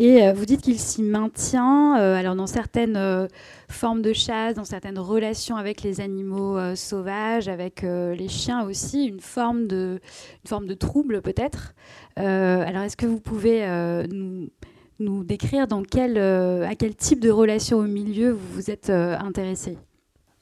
Et 0.00 0.32
vous 0.32 0.46
dites 0.46 0.60
qu'il 0.60 0.78
s'y 0.78 1.02
maintient, 1.02 1.94
alors 1.94 2.36
dans 2.36 2.46
certaines 2.46 3.28
formes 3.68 4.00
de 4.00 4.12
chasse, 4.12 4.54
dans 4.54 4.64
certaines 4.64 4.98
relations 4.98 5.56
avec 5.56 5.82
les 5.82 6.00
animaux 6.00 6.56
sauvages, 6.76 7.48
avec 7.48 7.82
les 7.82 8.28
chiens 8.28 8.64
aussi, 8.64 9.06
une 9.06 9.18
forme 9.18 9.66
de, 9.66 9.98
une 10.44 10.48
forme 10.48 10.66
de 10.66 10.74
trouble 10.74 11.20
peut-être. 11.20 11.74
alors 12.14 12.84
est-ce 12.84 12.96
que 12.96 13.06
vous 13.06 13.20
pouvez 13.20 13.66
nous 14.08 14.50
nous 14.98 15.24
décrire 15.24 15.66
dans 15.66 15.82
quel, 15.82 16.18
euh, 16.18 16.66
à 16.66 16.74
quel 16.74 16.94
type 16.94 17.20
de 17.20 17.30
relation 17.30 17.78
au 17.78 17.86
milieu 17.86 18.32
vous 18.32 18.54
vous 18.54 18.70
êtes 18.70 18.90
euh, 18.90 19.16
intéressé 19.18 19.78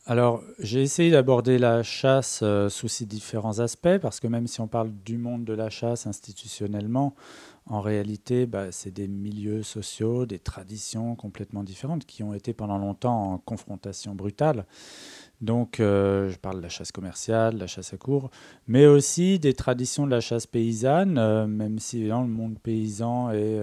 alors, 0.08 0.40
j'ai 0.60 0.82
essayé 0.82 1.10
d'aborder 1.10 1.58
la 1.58 1.82
chasse 1.82 2.38
euh, 2.44 2.68
sous 2.68 2.86
ses 2.86 3.06
différents 3.06 3.58
aspects, 3.58 3.98
parce 4.00 4.20
que 4.20 4.28
même 4.28 4.46
si 4.46 4.60
on 4.60 4.68
parle 4.68 4.92
du 5.04 5.18
monde 5.18 5.44
de 5.44 5.52
la 5.52 5.68
chasse 5.68 6.06
institutionnellement, 6.06 7.16
en 7.68 7.80
réalité, 7.80 8.46
bah, 8.46 8.70
c'est 8.70 8.92
des 8.92 9.08
milieux 9.08 9.64
sociaux, 9.64 10.24
des 10.24 10.38
traditions 10.38 11.16
complètement 11.16 11.64
différentes 11.64 12.06
qui 12.06 12.22
ont 12.22 12.34
été 12.34 12.52
pendant 12.52 12.78
longtemps 12.78 13.32
en 13.32 13.38
confrontation 13.38 14.14
brutale. 14.14 14.64
Donc, 15.40 15.76
je 15.78 16.36
parle 16.38 16.56
de 16.56 16.62
la 16.62 16.68
chasse 16.68 16.92
commerciale, 16.92 17.54
de 17.54 17.60
la 17.60 17.66
chasse 17.66 17.92
à 17.92 17.96
cours, 17.96 18.30
mais 18.68 18.86
aussi 18.86 19.38
des 19.38 19.52
traditions 19.52 20.06
de 20.06 20.10
la 20.10 20.20
chasse 20.20 20.46
paysanne, 20.46 21.46
même 21.46 21.78
si 21.78 22.08
dans 22.08 22.22
le 22.22 22.28
monde 22.28 22.58
paysan 22.58 23.30
est 23.32 23.60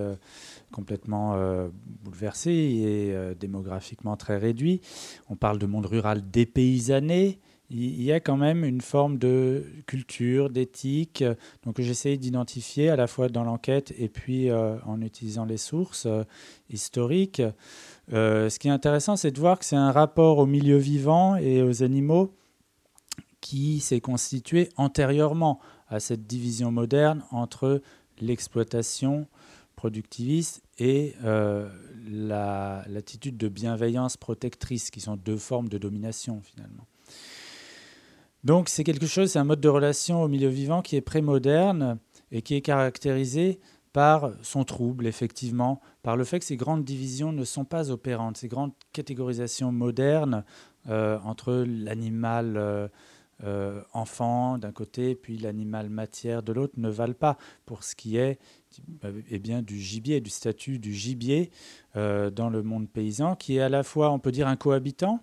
complètement 0.74 1.36
euh, 1.36 1.70
bouleversé 2.03 2.51
et 2.51 3.13
euh, 3.13 3.34
démographiquement 3.34 4.18
très 4.18 4.38
réduit. 4.38 4.82
On 5.30 5.38
parle 5.38 5.60
de 5.60 5.65
monde 5.65 5.86
rural 5.86 6.22
dépaysanné. 6.30 7.39
Il 7.70 8.03
y 8.03 8.12
a 8.12 8.20
quand 8.20 8.38
même 8.38 8.65
une 8.65 8.82
forme 8.82 9.18
de 9.18 9.65
culture, 9.88 10.51
d'éthique, 10.51 11.24
donc 11.65 11.82
j'essaie 11.82 12.18
d'identifier 12.18 12.89
à 12.89 12.96
la 12.96 13.08
fois 13.08 13.30
dans 13.30 13.44
l'enquête 13.44 13.94
et 13.98 14.10
puis 14.10 14.50
euh, 14.50 14.75
en 14.86 15.01
utilisant 15.01 15.46
les 15.46 15.58
sources 15.58 16.08
historiques. 16.70 17.42
Ce 18.12 18.60
qui 18.60 18.67
est 18.67 18.72
intéressant, 18.72 19.15
c'est 19.15 19.31
de 19.31 19.39
voir 19.39 19.60
que 19.60 19.65
c'est 19.65 19.75
un 19.75 19.91
rapport 19.91 20.38
au 20.38 20.45
milieu 20.45 20.77
vivant 20.77 21.36
et 21.36 21.62
aux 21.62 21.83
animaux 21.83 22.33
qui 23.41 23.81
s'est 23.81 24.00
constitué 24.00 24.69
antérieurement 24.77 25.60
à 25.89 26.00
cette 26.00 26.25
division 26.25 26.72
moderne 26.72 27.24
entre 27.31 27.81
l'exploitation 28.22 29.27
productiviste 29.75 30.63
et 30.79 31.13
euh, 31.25 31.69
l'attitude 32.07 33.36
de 33.36 33.50
bienveillance 33.50 34.15
protectrice, 34.15 34.91
qui 34.91 35.01
sont 35.01 35.17
deux 35.17 35.38
formes 35.38 35.67
de 35.67 35.77
domination 35.77 36.41
finalement. 36.41 36.88
Donc 38.45 38.69
c'est 38.69 38.86
quelque 38.86 39.07
chose, 39.07 39.31
c'est 39.31 39.39
un 39.39 39.43
mode 39.43 39.62
de 39.62 39.69
relation 39.69 40.24
au 40.24 40.29
milieu 40.29 40.50
vivant 40.50 40.81
qui 40.81 40.95
est 40.95 41.01
prémoderne 41.01 41.98
et 42.31 42.41
qui 42.41 42.55
est 42.55 42.62
caractérisé 42.62 43.60
par 43.93 44.31
son 44.41 44.63
trouble, 44.63 45.07
effectivement, 45.07 45.79
par 46.01 46.17
le 46.17 46.23
fait 46.23 46.39
que 46.39 46.45
ces 46.45 46.57
grandes 46.57 46.83
divisions 46.83 47.31
ne 47.31 47.43
sont 47.43 47.65
pas 47.65 47.91
opérantes, 47.91 48.38
ces 48.38 48.47
grandes 48.47 48.73
catégorisations 48.91 49.71
modernes 49.71 50.43
euh, 50.89 51.17
entre 51.23 51.63
l'animal 51.65 52.89
euh, 53.45 53.81
enfant 53.91 54.57
d'un 54.57 54.71
côté, 54.71 55.15
puis 55.15 55.38
l'animal 55.38 55.89
matière 55.89 56.43
de 56.43 56.53
l'autre, 56.53 56.75
ne 56.77 56.88
valent 56.88 57.13
pas 57.13 57.38
pour 57.65 57.83
ce 57.83 57.93
qui 57.93 58.15
est 58.15 58.39
eh 59.29 59.39
bien, 59.39 59.62
du 59.62 59.79
gibier, 59.79 60.21
du 60.21 60.29
statut 60.29 60.79
du 60.79 60.93
gibier 60.93 61.51
euh, 61.97 62.29
dans 62.29 62.50
le 62.50 62.63
monde 62.63 62.88
paysan, 62.88 63.35
qui 63.35 63.57
est 63.57 63.62
à 63.62 63.67
la 63.67 63.83
fois, 63.83 64.12
on 64.12 64.19
peut 64.19 64.31
dire, 64.31 64.47
un 64.47 64.55
cohabitant, 64.55 65.19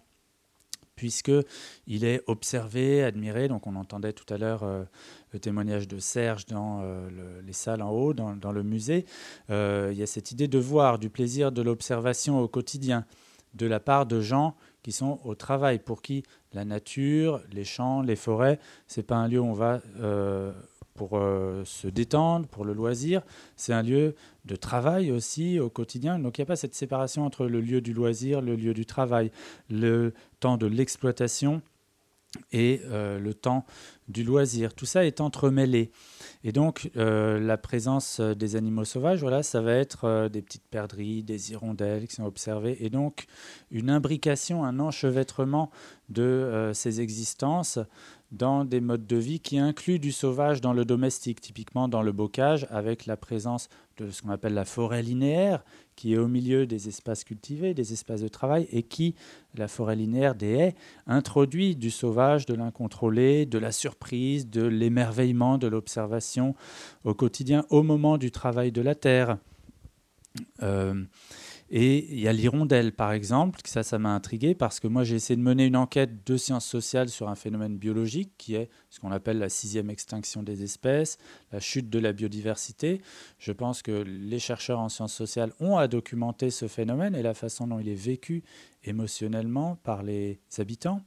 puisqu'il 1.00 2.04
est 2.04 2.22
observé, 2.26 3.02
admiré. 3.02 3.48
Donc 3.48 3.66
on 3.66 3.74
entendait 3.74 4.12
tout 4.12 4.30
à 4.30 4.36
l'heure 4.36 4.64
euh, 4.64 4.84
le 5.32 5.38
témoignage 5.38 5.88
de 5.88 5.98
Serge 5.98 6.44
dans 6.44 6.82
euh, 6.82 7.08
les 7.42 7.54
salles 7.54 7.80
en 7.80 7.88
haut, 7.88 8.12
dans, 8.12 8.36
dans 8.36 8.52
le 8.52 8.62
musée. 8.62 9.06
il 9.48 9.94
y 9.94 10.02
a 10.02 10.06
cette 10.06 10.30
idée 10.30 10.46
de 10.46 10.58
voir, 10.58 10.98
du 10.98 11.08
plaisir 11.08 11.52
de 11.52 11.62
l'observation 11.62 12.38
au 12.38 12.48
quotidien, 12.48 13.06
de 13.54 13.66
la 13.66 13.80
part 13.80 14.04
de 14.04 14.20
gens 14.20 14.54
qui 14.82 14.92
sont 14.92 15.20
au 15.24 15.34
travail, 15.34 15.78
pour 15.78 16.02
qui 16.02 16.22
la 16.52 16.66
nature, 16.66 17.40
les 17.50 17.64
champs, 17.64 18.02
les 18.02 18.16
forêts, 18.16 18.58
c'est 18.86 19.02
pas 19.02 19.16
un 19.16 19.26
lieu 19.26 19.40
où 19.40 19.46
on 19.46 19.54
va 19.54 19.80
pour 21.00 21.12
euh, 21.14 21.64
se 21.64 21.88
détendre, 21.88 22.46
pour 22.46 22.66
le 22.66 22.74
loisir. 22.74 23.22
C'est 23.56 23.72
un 23.72 23.82
lieu 23.82 24.14
de 24.44 24.54
travail 24.54 25.10
aussi 25.10 25.58
au 25.58 25.70
quotidien. 25.70 26.18
Donc 26.18 26.36
il 26.36 26.42
n'y 26.42 26.42
a 26.42 26.46
pas 26.46 26.56
cette 26.56 26.74
séparation 26.74 27.24
entre 27.24 27.46
le 27.46 27.62
lieu 27.62 27.80
du 27.80 27.94
loisir, 27.94 28.42
le 28.42 28.54
lieu 28.54 28.74
du 28.74 28.84
travail, 28.84 29.32
le 29.70 30.12
temps 30.40 30.58
de 30.58 30.66
l'exploitation 30.66 31.62
et 32.52 32.82
le 32.92 33.32
temps 33.32 33.64
du 34.06 34.22
loisir. 34.22 34.72
Tout 34.72 34.86
ça 34.86 35.04
est 35.04 35.20
entremêlé. 35.20 35.90
Et 36.44 36.52
donc, 36.52 36.88
la 36.94 37.58
présence 37.58 38.20
des 38.20 38.54
animaux 38.54 38.84
sauvages, 38.84 39.20
voilà, 39.20 39.42
ça 39.42 39.60
va 39.60 39.72
être 39.72 40.28
des 40.28 40.40
petites 40.40 40.68
perdrix, 40.70 41.24
des 41.24 41.50
hirondelles 41.50 42.06
qui 42.06 42.14
sont 42.14 42.24
observées, 42.24 42.76
et 42.84 42.88
donc 42.88 43.26
une 43.72 43.90
imbrication, 43.90 44.64
un 44.64 44.78
enchevêtrement 44.78 45.72
de 46.08 46.70
ces 46.72 47.00
existences 47.00 47.80
dans 48.30 48.64
des 48.64 48.80
modes 48.80 49.06
de 49.06 49.16
vie 49.16 49.40
qui 49.40 49.58
incluent 49.58 49.98
du 49.98 50.12
sauvage 50.12 50.60
dans 50.60 50.72
le 50.72 50.84
domestique, 50.84 51.40
typiquement 51.40 51.88
dans 51.88 52.02
le 52.02 52.12
bocage, 52.12 52.66
avec 52.70 53.06
la 53.06 53.16
présence 53.16 53.68
de 53.96 54.10
ce 54.10 54.22
qu'on 54.22 54.30
appelle 54.30 54.54
la 54.54 54.64
forêt 54.64 55.02
linéaire, 55.02 55.64
qui 55.96 56.14
est 56.14 56.18
au 56.18 56.28
milieu 56.28 56.66
des 56.66 56.88
espaces 56.88 57.24
cultivés, 57.24 57.74
des 57.74 57.92
espaces 57.92 58.22
de 58.22 58.28
travail, 58.28 58.68
et 58.70 58.82
qui, 58.82 59.14
la 59.54 59.68
forêt 59.68 59.96
linéaire 59.96 60.34
des 60.34 60.52
haies, 60.52 60.74
introduit 61.06 61.76
du 61.76 61.90
sauvage, 61.90 62.46
de 62.46 62.54
l'incontrôlé, 62.54 63.46
de 63.46 63.58
la 63.58 63.72
surprise, 63.72 64.48
de 64.48 64.62
l'émerveillement, 64.62 65.58
de 65.58 65.66
l'observation 65.66 66.54
au 67.04 67.14
quotidien, 67.14 67.66
au 67.68 67.82
moment 67.82 68.16
du 68.16 68.30
travail 68.30 68.70
de 68.70 68.80
la 68.80 68.94
terre. 68.94 69.38
Euh, 70.62 71.04
et 71.72 72.12
il 72.12 72.18
y 72.18 72.26
a 72.26 72.32
l'hirondelle, 72.32 72.92
par 72.92 73.12
exemple, 73.12 73.60
ça, 73.64 73.84
ça 73.84 73.98
m'a 74.00 74.12
intrigué 74.12 74.56
parce 74.56 74.80
que 74.80 74.88
moi, 74.88 75.04
j'ai 75.04 75.14
essayé 75.14 75.36
de 75.36 75.42
mener 75.42 75.66
une 75.66 75.76
enquête 75.76 76.26
de 76.26 76.36
sciences 76.36 76.66
sociales 76.66 77.08
sur 77.08 77.28
un 77.28 77.36
phénomène 77.36 77.76
biologique 77.76 78.32
qui 78.38 78.56
est 78.56 78.68
ce 78.90 78.98
qu'on 78.98 79.12
appelle 79.12 79.38
la 79.38 79.48
sixième 79.48 79.88
extinction 79.88 80.42
des 80.42 80.64
espèces, 80.64 81.16
la 81.52 81.60
chute 81.60 81.88
de 81.88 82.00
la 82.00 82.12
biodiversité. 82.12 83.00
Je 83.38 83.52
pense 83.52 83.82
que 83.82 83.92
les 83.92 84.40
chercheurs 84.40 84.80
en 84.80 84.88
sciences 84.88 85.14
sociales 85.14 85.52
ont 85.60 85.76
à 85.76 85.86
documenter 85.86 86.50
ce 86.50 86.66
phénomène 86.66 87.14
et 87.14 87.22
la 87.22 87.34
façon 87.34 87.68
dont 87.68 87.78
il 87.78 87.88
est 87.88 87.94
vécu 87.94 88.42
émotionnellement 88.82 89.76
par 89.76 90.02
les 90.02 90.40
habitants 90.58 91.04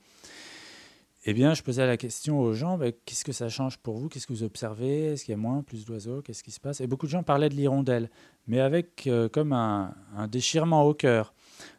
eh 1.25 1.33
bien, 1.33 1.53
je 1.53 1.63
posais 1.63 1.85
la 1.87 1.95
question 1.95 2.39
aux 2.39 2.53
gens, 2.53 2.77
bah, 2.77 2.91
qu'est-ce 2.91 3.23
que 3.23 3.31
ça 3.31 3.47
change 3.47 3.77
pour 3.77 3.97
vous? 3.97 4.09
Qu'est-ce 4.09 4.27
que 4.27 4.33
vous 4.33 4.43
observez? 4.43 5.13
Est-ce 5.13 5.23
qu'il 5.23 5.31
y 5.31 5.35
a 5.35 5.37
moins, 5.37 5.63
plus 5.63 5.85
d'oiseaux? 5.85 6.21
Qu'est-ce 6.21 6.43
qui 6.43 6.51
se 6.51 6.59
passe? 6.59 6.81
Et 6.81 6.87
beaucoup 6.87 7.05
de 7.05 7.11
gens 7.11 7.23
parlaient 7.23 7.47
de 7.47 7.55
l'hirondelle, 7.55 8.09
mais 8.45 8.59
avec 8.59 9.07
euh, 9.07 9.29
comme 9.29 9.53
un, 9.53 9.95
déchirement 10.29 10.83
au 10.83 10.93
cœur. 10.93 11.33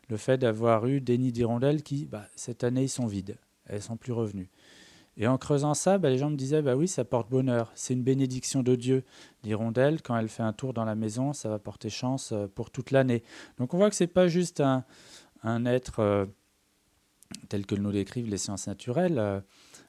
Le 0.08 0.16
fait 0.16 0.38
d'avoir 0.38 0.86
eu 0.86 1.00
des 1.00 1.18
nids 1.18 1.32
d'hirondelles 1.32 1.82
qui, 1.82 2.06
bah, 2.06 2.26
cette 2.36 2.64
année, 2.64 2.84
ils 2.84 2.88
sont 2.88 3.06
vides. 3.06 3.36
Elles 3.66 3.82
sont 3.82 3.96
plus 3.96 4.12
revenues. 4.12 4.50
Et 5.16 5.26
en 5.26 5.36
creusant 5.36 5.74
ça, 5.74 5.98
bah, 5.98 6.08
les 6.08 6.18
gens 6.18 6.30
me 6.30 6.36
disaient, 6.36 6.62
bah 6.62 6.74
oui, 6.74 6.88
ça 6.88 7.04
porte 7.04 7.30
bonheur. 7.30 7.70
C'est 7.74 7.92
une 7.92 8.02
bénédiction 8.02 8.62
de 8.62 8.74
Dieu. 8.74 9.04
L'hirondelle, 9.42 10.00
quand 10.02 10.16
elle 10.16 10.28
fait 10.28 10.42
un 10.42 10.54
tour 10.54 10.72
dans 10.72 10.84
la 10.84 10.94
maison, 10.94 11.34
ça 11.34 11.50
va 11.50 11.58
porter 11.58 11.90
chance 11.90 12.32
euh, 12.32 12.46
pour 12.46 12.70
toute 12.70 12.90
l'année. 12.90 13.22
Donc 13.58 13.74
on 13.74 13.76
voit 13.76 13.90
que 13.90 13.96
ce 13.96 14.04
n'est 14.04 14.08
pas 14.08 14.26
juste 14.26 14.62
un, 14.62 15.66
être... 15.66 16.00
Euh, 16.00 16.26
tel 17.48 17.66
que 17.66 17.74
nous 17.74 17.92
décrivent 17.92 18.28
les 18.28 18.38
sciences 18.38 18.66
naturelles, 18.66 19.18
euh, 19.18 19.40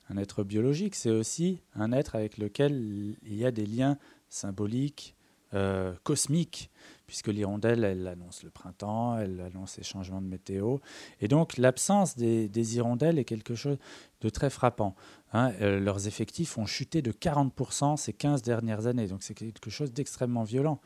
un 0.10 0.18
être 0.18 0.44
biologique, 0.44 0.96
c'est 0.96 1.10
aussi 1.10 1.62
un 1.74 1.92
être 1.92 2.15
avec 2.15 2.38
lequel 2.38 3.15
il 3.24 3.36
y 3.36 3.46
a 3.46 3.51
des 3.51 3.65
liens 3.65 3.98
symboliques, 4.30 5.15
euh, 5.54 5.94
cosmiques, 6.04 6.70
puisque 7.08 7.27
l'hirondelle, 7.27 7.84
elle 7.84 8.08
annonce 8.08 8.44
le 8.44 8.50
printemps, 8.50 9.18
elle 9.18 9.39
annonce 9.39 9.77
les 9.77 9.84
changements 9.84 10.22
de 10.22 10.27
météo. 10.27 10.80
Et 11.22 11.27
donc 11.27 11.58
l'absence 11.58 12.18
des, 12.18 12.75
hirondelles 12.75 13.20
est 13.20 13.25
quelque 13.25 13.56
chose 13.56 13.77
de 14.22 14.30
très 14.30 14.50
frappant. 14.50 14.96
Hein. 15.34 15.54
Euh, 15.62 15.80
leurs 15.80 16.08
effectifs 16.08 16.58
ont 16.58 16.65
chuté 16.65 17.01
de 17.01 17.12
40% 17.12 17.96
ces 17.96 18.12
15 18.12 18.42
dernières 18.42 18.88
années, 18.88 19.08
donc 19.08 19.24
c'est 19.24 19.34
quelque 19.34 19.70
chose 19.70 19.94
d'extrêmement 19.94 20.44
violent. 20.44 20.82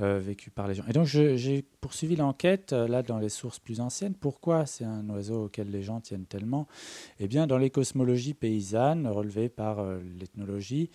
Euh, 0.00 0.18
vécu 0.18 0.50
par 0.50 0.68
les 0.68 0.74
gens. 0.74 0.84
Et 0.88 0.94
donc 0.94 1.04
j'ai 1.04 1.62
poursuivi 1.82 2.16
l'enquête 2.16 2.72
euh, 2.72 2.88
là 2.88 3.02
dans 3.02 3.18
les 3.18 3.28
sources 3.28 3.58
plus 3.58 3.78
anciennes. 3.78 4.14
Pourquoi 4.14 4.64
c'est 4.64 4.86
un 4.86 5.06
oiseau 5.10 5.44
auquel 5.44 5.70
les 5.70 5.82
gens 5.82 6.00
tiennent 6.00 6.24
tellement? 6.24 6.66
Eh 7.20 7.28
bien, 7.28 7.46
dans 7.46 7.58
les 7.58 7.68
cosmologies 7.68 8.32
paysannes 8.32 9.06
relevées 9.06 9.50
par 9.50 9.80
euh, 9.80 10.00
l'ethnologie 10.18 10.88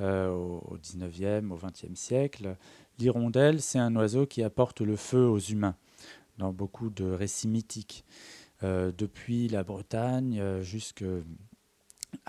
au 0.00 0.78
19e, 0.82 1.50
au 1.50 1.58
20e 1.58 1.94
siècle, 1.94 2.56
l'hirondelle, 2.98 3.60
c'est 3.60 3.80
un 3.80 3.94
oiseau 3.96 4.26
qui 4.26 4.42
apporte 4.42 4.80
le 4.80 4.96
feu 4.96 5.26
aux 5.26 5.40
humains 5.40 5.76
dans 6.38 6.52
beaucoup 6.52 6.88
de 6.88 7.04
récits 7.04 7.48
mythiques. 7.48 8.04
depuis 8.62 9.48
la 9.48 9.64
Bretagne 9.64 10.62
jusqu'à 10.62 11.06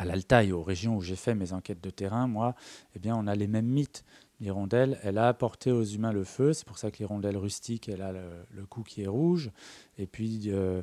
l'Altaï, 0.04 0.52
aux 0.52 0.64
régions 0.64 0.98
où 0.98 1.02
j'ai 1.02 1.16
fait 1.16 1.36
mes 1.36 1.54
enquêtes 1.54 1.82
de 1.82 1.92
terrain, 1.92 2.26
moi, 2.26 2.56
eh 2.96 3.00
bien, 3.00 3.16
on 3.16 3.28
a 3.28 3.36
les 3.36 3.48
mêmes 3.48 3.68
mythes 3.68 4.04
L'hirondelle, 4.40 4.98
elle 5.04 5.18
a 5.18 5.28
apporté 5.28 5.72
aux 5.72 5.84
humains 5.84 6.14
le 6.14 6.24
feu. 6.24 6.54
C'est 6.54 6.66
pour 6.66 6.78
ça 6.78 6.92
que 6.92 7.00
l'hirondelle 7.00 7.38
rustique, 7.38 7.90
elle 7.90 8.02
a 8.02 8.14
le, 8.14 8.66
cou 8.66 8.84
qui 8.84 9.02
est 9.02 9.08
rouge. 9.08 9.52
Et 9.98 10.08
puis 10.08 10.44
euh, 10.48 10.82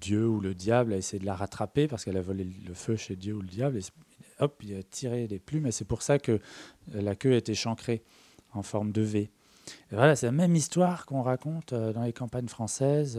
Dieu 0.00 0.26
ou 0.26 0.40
le 0.40 0.54
diable 0.54 0.92
a 0.92 0.96
essayé 0.96 1.20
de 1.20 1.26
la 1.26 1.36
rattraper 1.36 1.86
parce 1.86 2.04
qu'elle 2.04 2.16
a 2.16 2.22
volé 2.22 2.44
le 2.66 2.74
feu 2.74 2.96
chez 2.96 3.14
Dieu 3.14 3.34
ou 3.34 3.40
le 3.40 3.48
diable. 3.48 3.78
Et 3.78 3.82
hop, 4.40 4.60
il 4.64 4.74
a 4.74 4.82
tiré 4.82 5.28
des 5.28 5.38
plumes. 5.38 5.66
Et 5.66 5.72
c'est 5.72 5.84
pour 5.84 6.02
ça 6.02 6.18
que 6.18 6.40
la 6.92 7.14
queue 7.14 7.34
était 7.34 7.54
chancrée 7.54 8.02
en 8.52 8.62
forme 8.62 8.90
de 8.90 9.02
V. 9.02 9.30
voilà, 9.90 10.16
c'est 10.16 10.26
la 10.26 10.32
même 10.32 10.56
histoire 10.56 11.06
qu'on 11.06 11.22
raconte 11.22 11.72
euh, 11.72 11.92
dans 11.92 12.02
les 12.02 12.12
campagnes 12.12 12.48
françaises. 12.48 13.18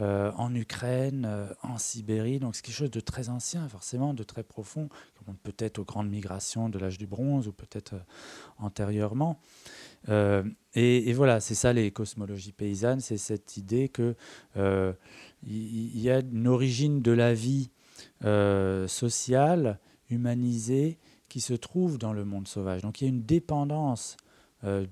Euh, 0.00 0.30
en 0.36 0.54
Ukraine, 0.54 1.48
en 1.64 1.76
Sibérie. 1.76 2.38
Donc 2.38 2.54
c'est 2.54 2.62
quelque 2.62 2.76
chose 2.76 2.90
de 2.92 3.00
très 3.00 3.30
ancien, 3.30 3.68
forcément, 3.68 4.14
de 4.14 4.22
très 4.22 4.44
profond, 4.44 4.88
peut-être 5.34 5.78
aux 5.78 5.84
grandes 5.84 6.08
migrations 6.08 6.68
de 6.68 6.78
l'âge 6.78 6.98
du 6.98 7.06
bronze 7.06 7.48
ou 7.48 7.52
peut-être 7.52 7.94
euh, 7.94 8.00
antérieurement. 8.58 9.40
Euh, 10.08 10.42
et, 10.74 11.12
voilà, 11.12 11.40
c'est 11.40 11.54
ça 11.54 11.72
les 11.72 11.90
cosmologies 11.90 12.52
paysannes, 12.52 13.00
c'est 13.00 13.16
cette 13.16 13.56
idée 13.56 13.88
que 13.88 14.14
euh, 14.56 14.92
il 15.42 15.98
y, 15.98 16.08
a 16.08 16.20
une 16.20 16.46
origine 16.46 17.02
de 17.02 17.10
la 17.10 17.34
vie 17.34 17.70
sociale, 18.20 19.80
humanisée, 20.08 20.98
qui 21.28 21.40
se 21.40 21.54
trouve 21.54 21.98
dans 21.98 22.12
le 22.12 22.24
monde 22.24 22.46
sauvage. 22.46 22.82
Donc 22.82 23.00
il 23.00 23.04
y 23.04 23.06
a 23.08 23.10
une 23.10 23.24
dépendance 23.24 24.16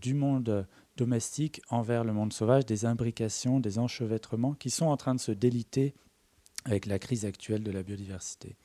du 0.00 0.14
monde 0.14 0.66
domestique 0.96 1.60
envers 1.68 2.04
le 2.04 2.12
monde 2.12 2.32
sauvage, 2.32 2.66
des 2.66 2.84
imbrications, 2.84 3.60
des 3.60 3.78
enchevêtrements 3.78 4.54
qui 4.54 4.70
sont 4.70 4.86
en 4.86 4.96
train 4.96 5.14
de 5.14 5.20
se 5.20 5.32
déliter 5.32 5.94
avec 6.64 6.86
la 6.86 6.98
crise 6.98 7.24
actuelle 7.24 7.62
de 7.62 7.70
la 7.70 7.82
biodiversité. 7.82 8.56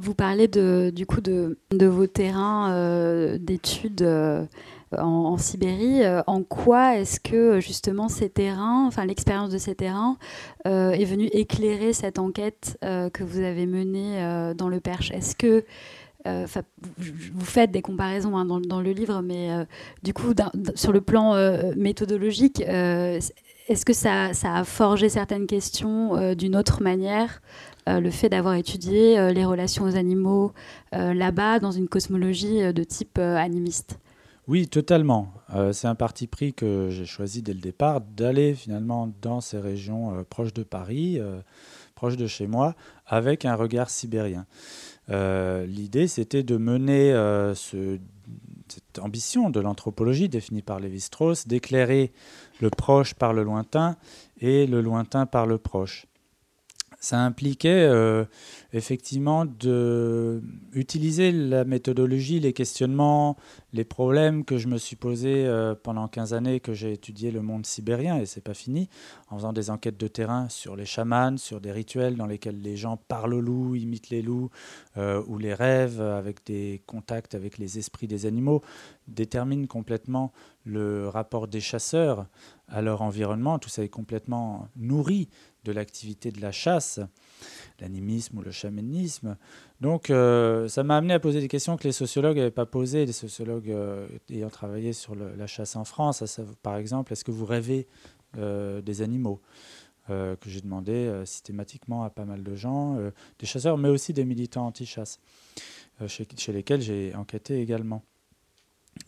vous 0.00 0.14
parlez 0.14 0.48
de, 0.48 0.90
du 0.94 1.06
coup 1.06 1.20
de, 1.20 1.58
de 1.70 1.86
vos 1.86 2.06
terrains 2.06 2.72
euh, 2.72 3.38
d'études 3.38 4.02
euh, 4.02 4.46
en, 4.98 5.36
Sibérie. 5.38 6.02
Euh, 6.02 6.22
en 6.26 6.42
quoi 6.42 6.96
est-ce 6.96 7.20
que 7.20 7.60
justement 7.60 8.08
ces 8.08 8.28
terrains, 8.28 8.86
enfin 8.86 9.04
l'expérience 9.04 9.50
de 9.50 9.58
ces 9.58 9.74
terrains, 9.74 10.16
est 10.64 11.04
venue 11.04 11.26
éclairer 11.32 11.92
cette 11.92 12.18
enquête 12.18 12.78
que 12.82 13.24
vous 13.24 13.40
avez 13.40 13.66
menée 13.66 14.52
dans 14.56 14.68
le 14.68 14.80
Perche? 14.80 15.10
Est-ce 15.12 15.34
que 15.34 15.64
vous 16.26 17.44
faites 17.44 17.70
des 17.70 17.82
comparaisons 17.82 18.36
hein, 18.36 18.44
dans, 18.44 18.80
le 18.80 18.92
livre, 18.92 19.22
mais 19.22 19.50
du 20.02 20.12
coup, 20.12 20.34
sur 20.74 20.92
le 20.92 21.00
plan 21.00 21.34
méthodologique, 21.76 22.60
est-ce 22.60 23.84
que 23.84 23.92
ça, 23.92 24.34
ça, 24.34 24.54
a 24.54 24.64
forgé 24.64 25.08
certaines 25.08 25.46
questions 25.46 26.34
d'une 26.34 26.56
autre 26.56 26.82
manière 26.82 27.40
euh, 27.88 28.00
le 28.00 28.10
fait 28.10 28.28
d'avoir 28.28 28.54
étudié 28.54 29.18
euh, 29.18 29.32
les 29.32 29.44
relations 29.44 29.84
aux 29.84 29.96
animaux 29.96 30.52
euh, 30.94 31.14
là-bas 31.14 31.60
dans 31.60 31.70
une 31.70 31.88
cosmologie 31.88 32.72
de 32.72 32.84
type 32.84 33.18
animiste? 33.18 33.98
Oui, 34.50 34.66
totalement. 34.66 35.32
c'est 35.70 35.86
un 35.86 35.94
parti 35.94 36.26
pris 36.26 36.52
que 36.52 36.88
j'ai 36.90 37.06
choisi 37.06 37.40
dès 37.40 37.54
le 37.54 37.60
départ, 37.60 38.00
d'aller 38.00 38.52
finalement 38.52 39.08
dans 39.22 39.40
ces 39.40 39.60
régions 39.60 40.24
proches 40.28 40.52
de 40.52 40.64
Paris, 40.64 41.20
proches 41.94 42.16
de 42.16 42.26
chez 42.26 42.48
moi, 42.48 42.74
avec 43.06 43.44
un 43.44 43.54
regard 43.54 43.90
sibérien. 43.90 44.46
L'idée, 45.08 46.08
c'était 46.08 46.42
de 46.42 46.56
mener 46.56 47.12
cette 47.54 48.98
ambition 48.98 49.50
de 49.50 49.60
l'anthropologie 49.60 50.28
définie 50.28 50.62
par 50.62 50.80
Lévi-Strauss, 50.80 51.46
d'éclairer 51.46 52.12
le 52.60 52.70
proche 52.70 53.14
par 53.14 53.32
le 53.32 53.44
lointain 53.44 53.94
et 54.40 54.66
le 54.66 54.80
lointain 54.80 55.26
par 55.26 55.46
le 55.46 55.58
proche 55.58 56.08
ça 57.00 57.18
impliquait 57.20 57.88
effectivement 58.72 59.44
d'utiliser 59.44 61.32
la 61.32 61.64
méthodologie, 61.64 62.40
les 62.40 62.52
questionnements, 62.52 63.36
les 63.72 63.84
problèmes 63.84 64.44
que 64.44 64.58
je 64.58 64.68
me 64.68 64.78
suis 64.78 64.96
posé 64.96 65.46
euh, 65.46 65.74
pendant 65.80 66.08
15 66.08 66.34
années 66.34 66.60
que 66.60 66.72
j'ai 66.72 66.92
étudié 66.92 67.30
le 67.30 67.42
monde 67.42 67.66
sibérien, 67.66 68.18
et 68.18 68.26
c'est 68.26 68.40
pas 68.40 68.54
fini, 68.54 68.88
en 69.28 69.36
faisant 69.36 69.52
des 69.52 69.70
enquêtes 69.70 69.98
de 69.98 70.08
terrain 70.08 70.48
sur 70.48 70.76
les 70.76 70.86
chamans, 70.86 71.36
sur 71.36 71.60
des 71.60 71.72
rituels 71.72 72.16
dans 72.16 72.26
lesquels 72.26 72.60
les 72.62 72.76
gens 72.76 72.96
parlent 72.96 73.34
aux 73.34 73.40
loups, 73.40 73.76
imitent 73.76 74.10
les 74.10 74.22
loups, 74.22 74.50
euh, 74.96 75.22
ou 75.26 75.38
les 75.38 75.54
rêves 75.54 76.00
avec 76.00 76.44
des 76.46 76.82
contacts 76.86 77.34
avec 77.34 77.58
les 77.58 77.78
esprits 77.78 78.06
des 78.06 78.26
animaux, 78.26 78.62
déterminent 79.08 79.66
complètement 79.66 80.32
le 80.64 81.08
rapport 81.08 81.48
des 81.48 81.60
chasseurs 81.60 82.26
à 82.70 82.82
leur 82.82 83.02
environnement. 83.02 83.58
Tout 83.58 83.68
ça 83.68 83.82
est 83.82 83.88
complètement 83.88 84.68
nourri 84.76 85.28
de 85.64 85.72
l'activité 85.72 86.30
de 86.30 86.40
la 86.40 86.52
chasse, 86.52 87.00
l'animisme 87.80 88.38
ou 88.38 88.42
le 88.42 88.50
chamanisme. 88.50 89.36
Donc 89.80 90.10
euh, 90.10 90.68
ça 90.68 90.82
m'a 90.82 90.96
amené 90.96 91.14
à 91.14 91.20
poser 91.20 91.40
des 91.40 91.48
questions 91.48 91.76
que 91.76 91.84
les 91.84 91.92
sociologues 91.92 92.36
n'avaient 92.36 92.50
pas 92.50 92.66
posées, 92.66 93.04
les 93.04 93.12
sociologues 93.12 93.70
euh, 93.70 94.08
ayant 94.30 94.50
travaillé 94.50 94.92
sur 94.92 95.14
la 95.14 95.46
chasse 95.46 95.76
en 95.76 95.84
France. 95.84 96.22
par 96.62 96.76
exemple, 96.76 97.12
est-ce 97.12 97.24
que 97.24 97.30
vous 97.30 97.46
rêvez 97.46 97.86
des 98.36 99.02
animaux? 99.02 99.40
que 100.08 100.48
j'ai 100.50 100.60
demandé 100.60 101.22
systématiquement 101.24 102.02
à 102.02 102.10
pas 102.10 102.24
mal 102.24 102.42
de 102.42 102.56
gens, 102.56 102.98
des 103.38 103.46
chasseurs, 103.46 103.78
mais 103.78 103.88
aussi 103.88 104.12
des 104.12 104.24
militants 104.24 104.66
anti-chasse, 104.66 105.20
chez, 106.08 106.52
lesquels 106.52 106.80
j'ai 106.80 107.14
enquêté 107.14 107.60
également. 107.60 108.02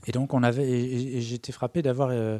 Et 0.06 0.12
donc, 0.12 0.34
on 0.34 0.42
avait, 0.42 1.20
j'étais 1.20 1.52
frappé 1.52 1.82
d'avoir 1.82 2.10
euh, 2.10 2.38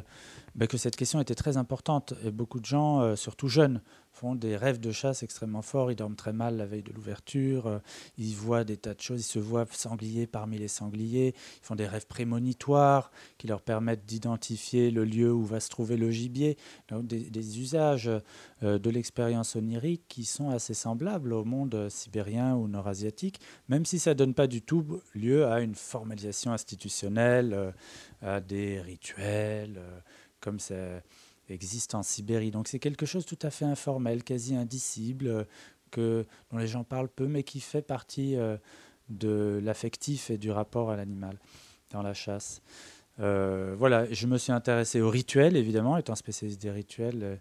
bah, 0.55 0.67
que 0.67 0.77
cette 0.77 0.95
question 0.95 1.19
était 1.19 1.33
très 1.33 1.57
importante. 1.57 2.13
Beaucoup 2.25 2.59
de 2.59 2.65
gens, 2.65 3.01
euh, 3.01 3.15
surtout 3.15 3.47
jeunes, 3.47 3.81
font 4.11 4.35
des 4.35 4.55
rêves 4.55 4.79
de 4.79 4.91
chasse 4.91 5.23
extrêmement 5.23 5.63
forts. 5.63 5.91
Ils 5.91 5.95
dorment 5.95 6.15
très 6.15 6.33
mal 6.33 6.57
la 6.57 6.67
veille 6.67 6.83
de 6.83 6.93
l'ouverture. 6.93 7.65
Euh, 7.65 7.79
ils 8.19 8.35
voient 8.35 8.63
des 8.63 8.77
tas 8.77 8.93
de 8.93 9.01
choses. 9.01 9.21
Ils 9.21 9.31
se 9.31 9.39
voient 9.39 9.65
sangliers 9.71 10.27
parmi 10.27 10.59
les 10.59 10.67
sangliers. 10.67 11.33
Ils 11.35 11.65
font 11.65 11.73
des 11.73 11.87
rêves 11.87 12.05
prémonitoires 12.05 13.11
qui 13.39 13.47
leur 13.47 13.63
permettent 13.63 14.05
d'identifier 14.05 14.91
le 14.91 15.05
lieu 15.05 15.33
où 15.33 15.43
va 15.43 15.59
se 15.59 15.69
trouver 15.69 15.97
le 15.97 16.11
gibier. 16.11 16.57
Des, 16.91 17.59
usages 17.59 18.11
euh, 18.61 18.77
de 18.77 18.89
l'expérience 18.91 19.55
onirique 19.55 20.03
qui 20.07 20.23
sont 20.23 20.51
assez 20.51 20.75
semblables 20.75 21.33
au 21.33 21.45
monde 21.45 21.89
sibérien 21.89 22.55
ou 22.55 22.67
nord-asiatique, 22.67 23.39
même 23.69 23.85
si 23.85 23.97
ça 23.97 24.11
ne 24.11 24.15
donne 24.15 24.35
pas 24.35 24.47
du 24.47 24.61
tout 24.61 25.01
lieu 25.15 25.47
à 25.47 25.61
une 25.61 25.75
formalisation 25.75 26.51
institutionnelle, 26.51 27.73
à 28.21 28.39
des 28.39 28.79
rituels 28.81 29.81
comme 30.43 30.59
ça 30.59 30.75
existe 31.49 31.95
en 31.95 32.03
Sibérie. 32.03 32.51
Donc 32.51 32.67
c'est 32.67 32.79
quelque 32.79 33.05
chose 33.05 33.25
tout 33.25 33.39
à 33.41 33.49
fait 33.49 33.65
informel, 33.65 34.23
quasi 34.23 34.55
indicible, 34.55 35.27
euh, 35.27 35.43
que, 35.91 36.25
dont 36.51 36.57
les 36.57 36.67
gens 36.67 36.83
parlent 36.83 37.09
peu, 37.09 37.27
mais 37.27 37.43
qui 37.43 37.59
fait 37.59 37.81
partie 37.81 38.35
euh, 38.35 38.57
de 39.09 39.59
l'affectif 39.63 40.29
et 40.29 40.37
du 40.37 40.51
rapport 40.51 40.89
à 40.89 40.95
l'animal 40.95 41.37
dans 41.91 42.01
la 42.01 42.13
chasse. 42.13 42.61
Euh, 43.19 43.75
voilà, 43.77 44.11
je 44.11 44.25
me 44.25 44.37
suis 44.37 44.51
intéressé 44.51 45.01
aux 45.01 45.09
rituels, 45.09 45.55
évidemment, 45.55 45.97
étant 45.97 46.15
spécialiste 46.15 46.61
des 46.61 46.71
rituels 46.71 47.39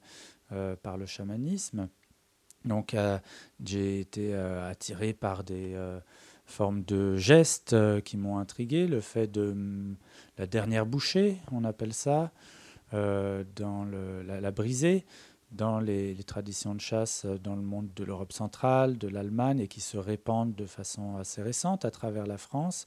par 0.82 0.98
le 0.98 1.06
chamanisme. 1.06 1.88
Donc 2.66 2.94
j'ai 3.64 4.00
été 4.00 4.34
attiré 4.34 5.14
par 5.14 5.44
des 5.44 5.74
formes 6.44 6.84
de 6.84 7.16
gestes 7.16 7.74
qui 8.02 8.18
m'ont 8.18 8.36
intrigué, 8.36 8.86
le 8.86 9.00
fait 9.00 9.28
de 9.28 9.52
mm, 9.52 9.96
la 10.36 10.46
dernière 10.46 10.84
bouchée, 10.84 11.38
on 11.52 11.64
appelle 11.64 11.94
ça, 11.94 12.32
euh, 12.94 13.44
dans 13.57 13.85
la, 13.85 14.50
brisée, 14.50 15.07
dans 15.50 15.81
les, 15.81 16.14
traditions 16.26 16.74
de 16.74 16.81
chasse 16.81 17.24
euh, 17.24 17.38
dans 17.38 17.57
le 17.57 17.62
monde 17.62 17.88
de 17.96 18.05
l'Europe 18.05 18.33
centrale, 18.33 18.98
de 18.98 19.09
l'Allemagne, 19.09 19.61
et 19.61 19.68
qui 19.68 19.81
se 19.81 19.96
répandent 19.96 20.55
de 20.55 20.66
façon 20.66 21.16
assez 21.16 21.42
récente 21.42 21.85
à 21.85 21.90
travers 21.90 22.26
la 22.26 22.37
France. 22.37 22.85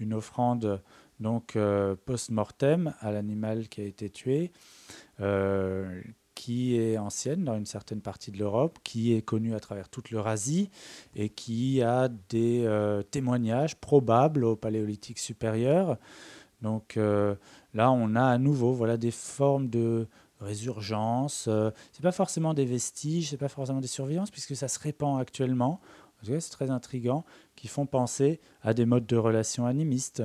Une 0.00 0.12
offrande 0.12 0.82
donc 1.20 1.54
euh, 1.54 1.94
post-mortem 2.04 2.94
à 3.00 3.12
l'animal 3.12 3.68
qui 3.68 3.80
a 3.80 3.84
été 3.84 4.10
tué, 4.10 4.50
qui 6.34 6.76
est 6.76 6.98
ancienne 6.98 7.44
dans 7.44 7.56
une 7.56 7.66
certaine 7.66 8.00
partie 8.00 8.32
de 8.32 8.38
l'Europe, 8.38 8.78
qui 8.82 9.14
est 9.14 9.22
connue 9.22 9.54
à 9.54 9.60
travers 9.60 9.88
toute 9.88 10.10
l'Eurasie 10.10 10.68
et 11.14 11.28
qui 11.28 11.80
a 11.80 12.08
des 12.28 12.68
témoignages 13.12 13.76
probables 13.76 14.44
au 14.44 14.56
Paléolithique 14.56 15.20
supérieur. 15.20 15.96
Donc 16.60 16.98
Là, 17.74 17.90
on 17.90 18.14
a 18.14 18.24
à 18.24 18.38
nouveau 18.38 18.72
voilà, 18.72 18.96
des 18.96 19.10
formes 19.10 19.68
de 19.68 20.06
résurgence. 20.40 21.46
Euh, 21.48 21.70
ce 21.92 21.98
n'est 21.98 22.02
pas 22.02 22.12
forcément 22.12 22.54
des 22.54 22.64
vestiges, 22.64 23.28
ce 23.28 23.34
n'est 23.34 23.38
pas 23.38 23.48
forcément 23.48 23.80
des 23.80 23.88
surveillances, 23.88 24.30
puisque 24.30 24.54
ça 24.54 24.68
se 24.68 24.78
répand 24.78 25.20
actuellement. 25.20 25.80
C'est 26.22 26.50
très 26.50 26.70
intriguant, 26.70 27.24
qui 27.54 27.68
font 27.68 27.84
penser 27.84 28.40
à 28.62 28.72
des 28.72 28.86
modes 28.86 29.04
de 29.04 29.16
relations 29.16 29.66
animistes. 29.66 30.22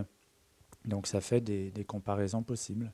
Donc 0.85 1.07
ça 1.07 1.19
fait 1.19 1.41
des, 1.41 1.73
comparaisons 1.85 2.41
possibles. 2.41 2.93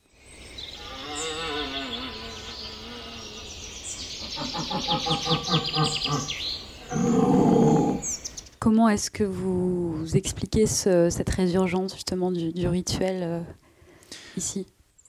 Comment 8.60 8.90
est-ce 8.90 9.12
que 9.12 9.24
vous 9.24 10.08
expliquez 10.16 10.66
cette 10.66 11.30
résurgence 11.30 11.94
justement 11.94 12.32
du, 12.32 12.52
du 12.52 12.68
rituel 12.68 13.22
euh, 13.22 13.42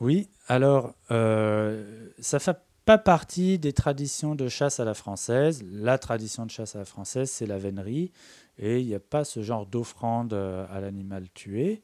Oui, 0.01 0.29
alors 0.47 0.95
euh, 1.11 2.09
ça 2.19 2.39
fait 2.39 2.59
pas 2.85 2.99
partie 2.99 3.59
des 3.59 3.73
traditions 3.73 4.35
de 4.35 4.49
chasse 4.49 4.79
à 4.79 4.85
la 4.85 4.95
française. 4.95 5.65
La 5.71 5.99
tradition 5.99 6.47
de 6.47 6.51
chasse 6.51 6.77
à 6.77 6.81
la 6.81 6.85
française, 6.85 7.31
c'est 7.31 7.47
la 7.47 7.59
vénerie, 7.59 8.13
et 8.59 8.81
il 8.81 8.87
n'y 8.87 8.95
a 8.95 9.01
pas 9.01 9.25
ce 9.25 9.43
genre 9.43 9.67
d'offrande 9.67 10.35
euh, 10.35 10.67
à 10.71 10.81
l'animal 10.81 11.29
tué. 11.35 11.83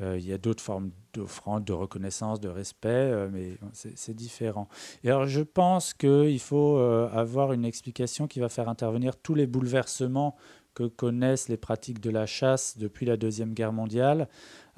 Euh, 0.00 0.16
il 0.18 0.26
y 0.26 0.32
a 0.32 0.38
d'autres 0.38 0.62
formes 0.62 0.90
d'offrande, 1.12 1.64
de 1.64 1.72
reconnaissance, 1.72 2.40
de 2.40 2.48
respect, 2.48 3.28
mais 3.32 3.58
c'est 3.72 4.14
différent. 4.14 4.68
Et 5.04 5.10
alors 5.10 5.26
je 5.26 5.40
pense 5.40 5.92
qu'il 5.92 6.40
faut 6.40 6.78
avoir 6.78 7.52
une 7.52 7.64
explication 7.64 8.28
qui 8.28 8.38
va 8.38 8.48
faire 8.48 8.68
intervenir 8.68 9.16
tous 9.16 9.34
les 9.34 9.46
bouleversements 9.46 10.36
que 10.78 10.84
connaissent 10.84 11.48
les 11.48 11.56
pratiques 11.56 11.98
de 11.98 12.10
la 12.10 12.24
chasse 12.24 12.78
depuis 12.78 13.04
la 13.04 13.16
Deuxième 13.16 13.52
Guerre 13.52 13.72
mondiale, 13.72 14.28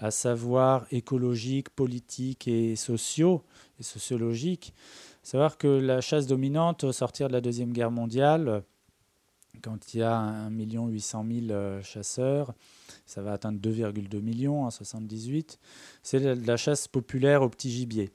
à 0.01 0.11
savoir 0.11 0.87
écologiques, 0.91 1.69
politiques 1.71 2.49
et 2.49 2.75
sociaux 2.75 3.45
et 3.79 3.83
sociologiques. 3.83 4.75
Savoir 5.23 5.59
que 5.59 5.69
la 5.69 6.01
chasse 6.01 6.27
dominante 6.27 6.85
au 6.85 6.93
sortir 6.93 7.29
de 7.29 7.35
la 7.35 7.41
Deuxième 7.41 7.73
Guerre 7.73 7.91
mondiale, 7.91 8.63
quand 9.63 9.93
il 9.93 10.01
y 10.01 10.03
a 10.03 10.17
1 10.17 10.51
800 10.51 11.27
000 11.49 11.83
chasseurs, 11.83 12.55
ça 13.05 13.21
va 13.21 13.33
atteindre 13.33 13.61
2,2 13.61 14.21
millions 14.21 14.63
en 14.63 14.71
1978, 14.71 15.59
c'est 16.03 16.35
la 16.35 16.57
chasse 16.57 16.89
populaire 16.89 17.43
au 17.43 17.51
petit 17.51 17.71
gibier. 17.71 18.11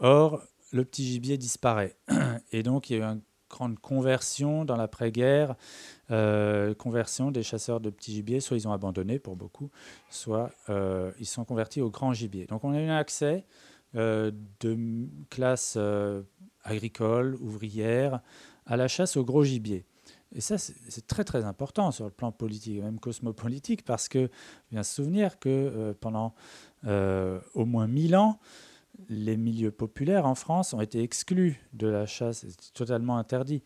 Or, 0.00 0.42
le 0.72 0.84
petit 0.84 1.06
gibier 1.06 1.38
disparaît. 1.38 1.96
Et 2.52 2.62
donc, 2.62 2.90
il 2.90 2.98
y 2.98 3.00
a 3.00 3.04
eu 3.04 3.08
une 3.08 3.22
grande 3.48 3.78
conversion 3.78 4.64
dans 4.64 4.76
l'après-guerre 4.76 5.54
euh, 6.10 6.74
conversion 6.74 7.30
des 7.30 7.42
chasseurs 7.42 7.80
de 7.80 7.90
petits 7.90 8.12
gibiers, 8.12 8.40
soit 8.40 8.56
ils 8.56 8.66
ont 8.66 8.72
abandonné 8.72 9.18
pour 9.18 9.36
beaucoup, 9.36 9.70
soit 10.08 10.50
euh, 10.70 11.12
ils 11.20 11.26
sont 11.26 11.44
convertis 11.44 11.82
au 11.82 11.90
grand 11.90 12.14
gibier. 12.14 12.46
Donc 12.46 12.64
on 12.64 12.72
a 12.72 12.80
eu 12.80 12.88
un 12.88 12.96
accès 12.96 13.44
euh, 13.94 14.30
de 14.60 15.06
classe 15.28 15.78
agricole, 16.64 17.36
ouvrière, 17.40 18.20
à 18.64 18.76
la 18.76 18.88
chasse 18.88 19.16
au 19.16 19.24
gros 19.24 19.44
gibier. 19.44 19.84
Et 20.34 20.40
ça, 20.40 20.58
c'est 20.58 21.06
très 21.06 21.24
très 21.24 21.44
important 21.44 21.90
sur 21.90 22.04
le 22.04 22.10
plan 22.10 22.32
politique, 22.32 22.82
même 22.82 23.00
cosmopolitique, 23.00 23.84
parce 23.84 24.08
que 24.08 24.30
bien 24.70 24.82
se 24.82 24.94
souvenir 24.94 25.38
que 25.38 25.94
pendant 26.00 26.34
au 26.84 27.64
moins 27.64 27.86
1000 27.86 28.16
ans, 28.16 28.38
les 29.08 29.36
milieux 29.36 29.70
populaires 29.70 30.26
en 30.26 30.34
France 30.34 30.74
ont 30.74 30.80
été 30.80 31.02
exclus 31.02 31.60
de 31.72 31.86
la 31.86 32.06
chasse, 32.06 32.44
totalement 32.74 33.16
interdit 33.16 33.62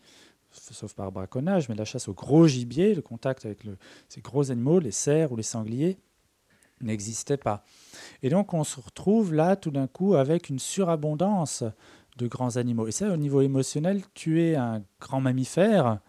sauf 0.53 0.93
par 0.93 1.11
braconnage, 1.11 1.69
mais 1.69 1.75
la 1.75 1.85
chasse 1.85 2.07
au 2.07 2.13
gros 2.13 2.47
gibier, 2.47 2.93
le 2.93 3.01
contact 3.01 3.45
avec 3.45 3.63
ces 4.09 4.21
gros 4.21 4.51
animaux, 4.51 4.79
les 4.79 4.91
cerfs 4.91 5.31
ou 5.31 5.35
les 5.35 5.43
sangliers, 5.43 5.97
n'existait 6.81 7.37
pas. 7.37 7.63
Et 8.21 8.29
donc 8.29 8.53
on 8.53 8.63
se 8.63 8.79
retrouve 8.79 9.33
là 9.33 9.55
tout 9.55 9.71
d'un 9.71 9.87
coup 9.87 10.15
avec 10.15 10.49
une 10.49 10.59
surabondance 10.59 11.63
de 12.17 12.27
grands 12.27 12.57
animaux. 12.57 12.87
Et 12.87 12.91
ça, 12.91 13.11
au 13.11 13.17
niveau 13.17 13.41
émotionnel, 13.41 14.01
tuer 14.13 14.55
un 14.55 14.83
grand 14.99 15.21
mammifère, 15.21 15.99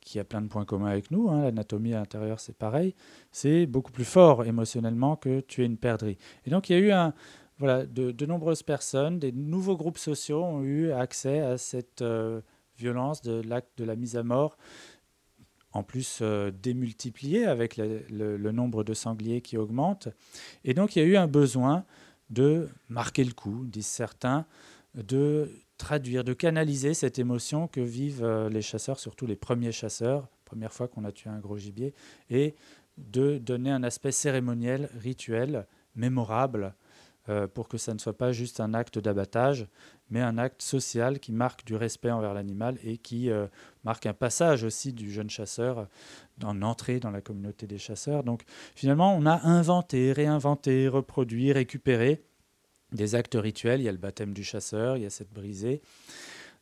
qui 0.00 0.20
a 0.20 0.24
plein 0.24 0.40
de 0.40 0.46
points 0.46 0.64
communs 0.64 0.90
avec 0.90 1.10
nous, 1.10 1.28
hein, 1.28 1.42
l'anatomie 1.42 1.92
à 1.92 1.98
l'intérieur 1.98 2.38
c'est 2.38 2.56
pareil, 2.56 2.94
c'est 3.32 3.66
beaucoup 3.66 3.90
plus 3.90 4.04
fort 4.04 4.44
émotionnellement 4.44 5.16
que 5.16 5.40
tuer 5.40 5.64
une 5.64 5.78
perdrix. 5.78 6.16
Et 6.44 6.50
donc 6.50 6.70
il 6.70 6.78
y 6.78 6.90
a 6.92 7.10
eu 7.10 7.12
de, 7.60 8.26
nombreuses 8.26 8.62
personnes, 8.62 9.18
des 9.18 9.32
nouveaux 9.32 9.76
groupes 9.76 9.98
sociaux 9.98 10.44
ont 10.44 10.62
eu 10.62 10.92
accès 10.92 11.40
à 11.40 11.58
cette... 11.58 12.02
Euh, 12.02 12.40
violence 12.78 13.22
de 13.22 13.40
l'acte 13.42 13.78
de 13.78 13.84
la 13.84 13.96
mise 13.96 14.16
à 14.16 14.22
mort, 14.22 14.56
en 15.72 15.82
plus 15.82 16.20
euh, 16.22 16.50
démultiplié 16.50 17.44
avec 17.44 17.76
le, 17.76 18.52
nombre 18.52 18.82
de 18.82 18.94
sangliers 18.94 19.40
qui 19.40 19.56
augmente. 19.58 20.08
Et 20.64 20.74
donc 20.74 20.96
il 20.96 21.00
y 21.00 21.02
a 21.02 21.04
eu 21.06 21.16
un 21.16 21.26
besoin 21.26 21.84
de 22.30 22.68
marquer 22.88 23.24
le 23.24 23.32
coup, 23.32 23.64
disent 23.66 23.86
certains, 23.86 24.46
de 24.94 25.50
traduire, 25.76 26.24
de 26.24 26.32
canaliser 26.32 26.94
cette 26.94 27.18
émotion 27.18 27.68
que 27.68 27.80
vivent 27.80 28.24
euh, 28.24 28.48
les 28.48 28.62
chasseurs, 28.62 28.98
surtout 28.98 29.26
les 29.26 29.36
premiers 29.36 29.72
chasseurs, 29.72 30.28
première 30.44 30.72
fois 30.72 30.88
qu'on 30.88 31.04
a 31.04 31.12
tué 31.12 31.28
un 31.28 31.38
gros 31.38 31.58
gibier, 31.58 31.92
et 32.30 32.54
de 32.96 33.36
donner 33.36 33.70
un 33.70 33.82
aspect 33.82 34.12
cérémoniel, 34.12 34.88
rituel, 34.98 35.66
mémorable, 35.94 36.74
euh, 37.28 37.48
pour 37.48 37.68
que 37.68 37.76
ça 37.76 37.92
ne 37.92 37.98
soit 37.98 38.16
pas 38.16 38.30
juste 38.30 38.60
un 38.60 38.72
acte 38.72 39.00
d'abattage, 39.00 39.66
mais 40.10 40.20
un 40.20 40.38
acte 40.38 40.62
social 40.62 41.18
qui 41.18 41.32
marque 41.32 41.64
du 41.64 41.74
respect 41.74 42.12
envers 42.12 42.34
l'animal 42.34 42.78
et 42.84 42.98
qui 42.98 43.30
euh, 43.30 43.48
marque 43.84 44.06
un 44.06 44.12
passage 44.14 44.62
aussi 44.62 44.92
du 44.92 45.10
jeune 45.10 45.28
chasseur 45.28 45.88
en 46.44 46.62
entrée 46.62 47.00
dans 47.00 47.10
la 47.10 47.20
communauté 47.20 47.66
des 47.66 47.78
chasseurs. 47.78 48.22
Donc 48.22 48.42
finalement, 48.76 49.16
on 49.16 49.26
a 49.26 49.44
inventé, 49.44 50.12
réinventé, 50.12 50.86
reproduit, 50.86 51.52
récupéré 51.52 52.22
des 52.92 53.16
actes 53.16 53.36
rituels. 53.36 53.80
Il 53.80 53.84
y 53.84 53.88
a 53.88 53.92
le 53.92 53.98
baptême 53.98 54.32
du 54.32 54.44
chasseur, 54.44 54.96
il 54.96 55.02
y 55.02 55.06
a 55.06 55.10
cette 55.10 55.32
brisée, 55.32 55.82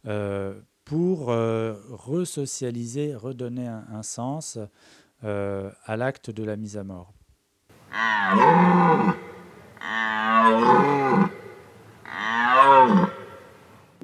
euh, 0.07 0.59
pour 0.87 1.31
euh, 1.31 1.75
resocialiser, 1.91 3.15
redonner 3.15 3.69
un, 3.69 4.03
sens 4.03 4.59
à 5.23 5.97
l'acte 5.97 6.31
de 6.31 6.43
la 6.43 6.57
mise 6.57 6.77
à 6.77 6.85
mort. 6.85 7.13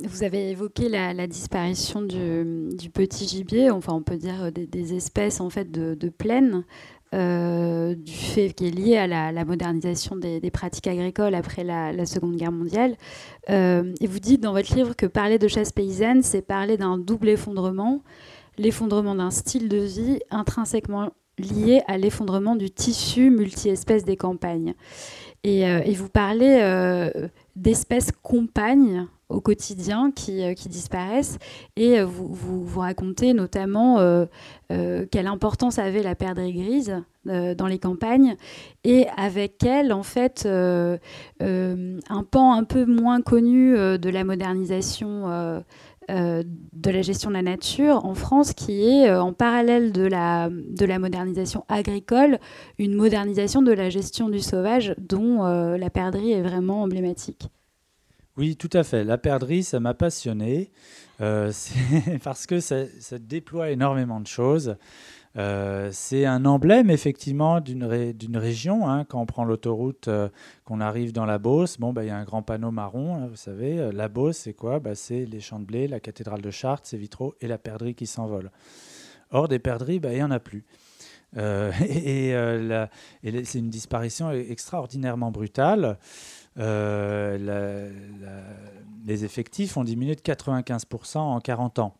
Vous 0.02 0.22
avez 0.24 0.50
évoqué 0.50 0.88
la, 0.88 1.26
disparition 1.26 2.02
du, 2.02 2.90
petit 2.92 3.26
gibier, 3.26 3.70
enfin 3.70 3.92
on 3.94 4.02
peut 4.02 4.16
dire 4.16 4.50
des, 4.52 4.94
espèces 4.94 5.40
en 5.40 5.50
fait 5.50 5.70
de, 5.70 5.94
de 5.94 6.08
plaine, 6.08 6.64
euh, 7.12 7.96
du 7.96 8.12
fait 8.12 8.52
qui 8.52 8.68
est 8.68 8.70
lié 8.70 8.96
à 8.96 9.06
la, 9.06 9.44
modernisation 9.44 10.16
des, 10.16 10.50
pratiques 10.50 10.86
agricoles 10.86 11.34
après 11.34 11.64
la, 11.64 12.06
Seconde 12.06 12.36
Guerre 12.36 12.52
mondiale. 12.52 12.96
Euh, 13.48 13.92
et 14.00 14.06
vous 14.06 14.20
dites 14.20 14.40
dans 14.40 14.52
votre 14.52 14.74
livre 14.74 14.94
que 14.94 15.06
parler 15.06 15.38
de 15.38 15.48
chasse 15.48 15.72
paysanne, 15.72 16.22
c'est 16.22 16.42
parler 16.42 16.76
d'un 16.76 16.98
double 16.98 17.30
effondrement, 17.30 18.02
l'effondrement 18.58 19.14
d'un 19.14 19.30
style 19.30 19.68
de 19.68 19.78
vie 19.78 20.20
intrinsèquement 20.30 21.10
lié 21.38 21.82
à 21.88 21.98
l'effondrement 21.98 22.54
du 22.54 22.70
tissu 22.70 23.30
multi-espèces 23.30 24.04
des 24.04 24.16
campagnes. 24.16 24.74
Et, 25.44 25.66
euh, 25.66 25.80
et 25.84 25.94
vous 25.94 26.08
parlez 26.08 27.10
d'espèces 27.56 28.12
compagnes 28.22 29.06
au 29.30 29.40
quotidien 29.40 30.10
qui, 30.10 30.42
euh, 30.42 30.54
disparaissent. 30.66 31.38
Et 31.76 32.00
euh, 32.00 32.04
vous, 32.04 32.34
vous, 32.34 32.80
racontez 32.80 33.32
notamment 33.32 33.98
euh, 34.00 34.26
quelle 35.10 35.26
importance 35.26 35.78
avait 35.78 36.02
la 36.02 36.14
perdrix 36.14 36.52
grise 36.52 37.02
dans 37.26 37.66
les 37.66 37.78
campagnes 37.78 38.34
et 38.82 39.06
avec 39.16 39.62
elle, 39.62 39.92
en 39.92 40.02
fait, 40.02 40.46
un 40.46 40.98
pan 42.30 42.54
un 42.54 42.64
peu 42.64 42.86
moins 42.86 43.20
connu 43.20 43.74
de 43.74 44.08
la 44.08 44.24
modernisation. 44.24 45.62
De 46.10 46.90
la 46.90 47.02
gestion 47.02 47.30
de 47.30 47.34
la 47.34 47.42
nature 47.42 48.04
en 48.04 48.14
France 48.14 48.52
qui 48.52 48.88
est 48.88 49.14
en 49.14 49.32
parallèle 49.32 49.92
de 49.92 50.02
la, 50.02 50.48
de 50.50 50.84
la 50.84 50.98
modernisation 50.98 51.64
agricole, 51.68 52.38
une 52.78 52.94
modernisation 52.94 53.62
de 53.62 53.72
la 53.72 53.90
gestion 53.90 54.28
du 54.28 54.40
sauvage 54.40 54.94
dont 54.98 55.42
la 55.44 55.90
perdrix 55.90 56.32
est 56.32 56.42
vraiment 56.42 56.82
emblématique. 56.82 57.48
Oui, 58.36 58.56
tout 58.56 58.70
à 58.72 58.84
fait. 58.84 59.04
La 59.04 59.18
perdrix, 59.18 59.64
ça 59.64 59.80
m'a 59.80 59.92
passionné 59.92 60.70
euh, 61.20 61.52
parce 62.24 62.46
que 62.46 62.60
ça, 62.60 62.86
déploie 63.18 63.70
énormément 63.70 64.20
de 64.20 64.26
choses. 64.26 64.76
Euh, 65.36 65.90
c'est 65.92 66.26
un 66.26 66.44
emblème 66.44 66.90
effectivement 66.90 67.60
d'une 67.60 67.84
région. 68.36 68.88
Hein. 68.88 69.04
Quand 69.04 69.20
on 69.20 69.26
prend 69.26 69.44
l'autoroute, 69.44 70.08
euh, 70.08 70.28
qu'on 70.64 70.80
arrive 70.80 71.12
dans 71.12 71.24
la 71.24 71.38
Beauce, 71.38 71.78
bon, 71.78 71.92
bah, 71.92 72.04
il 72.04 72.08
y 72.08 72.10
a 72.10 72.16
un 72.16 72.24
grand 72.24 72.42
panneau 72.42 72.70
marron, 72.70 73.14
hein, 73.14 73.26
vous 73.28 73.36
savez. 73.36 73.90
La 73.92 74.08
Beauce, 74.08 74.38
c'est 74.38 74.54
quoi? 74.54 74.80
Bah, 74.80 74.94
C'est 74.94 75.24
les 75.24 75.40
champs 75.40 75.60
de 75.60 75.64
blé, 75.64 75.88
la 75.88 76.00
cathédrale 76.00 76.42
de 76.42 76.50
Chartres, 76.50 76.86
ses 76.86 76.98
vitraux 76.98 77.34
et 77.40 77.46
la 77.46 77.58
perdrix 77.58 77.94
qui 77.94 78.06
s'envole. 78.06 78.50
Or, 79.30 79.46
des 79.46 79.58
perdrix, 79.58 80.00
bah, 80.00 80.12
il 80.12 80.16
n'y 80.16 80.22
en 80.22 80.30
a 80.30 80.40
plus. 80.40 80.64
et, 81.36 82.34
c'est 83.44 83.58
une 83.60 83.70
disparition 83.70 84.32
extraordinairement 84.32 85.30
brutale. 85.30 85.96
Euh, 86.58 87.98
les 89.06 89.24
effectifs 89.24 89.76
ont 89.76 89.84
diminué 89.84 90.14
de 90.14 90.20
95% 90.20 91.18
en 91.18 91.40
40 91.40 91.78
ans. 91.78 91.94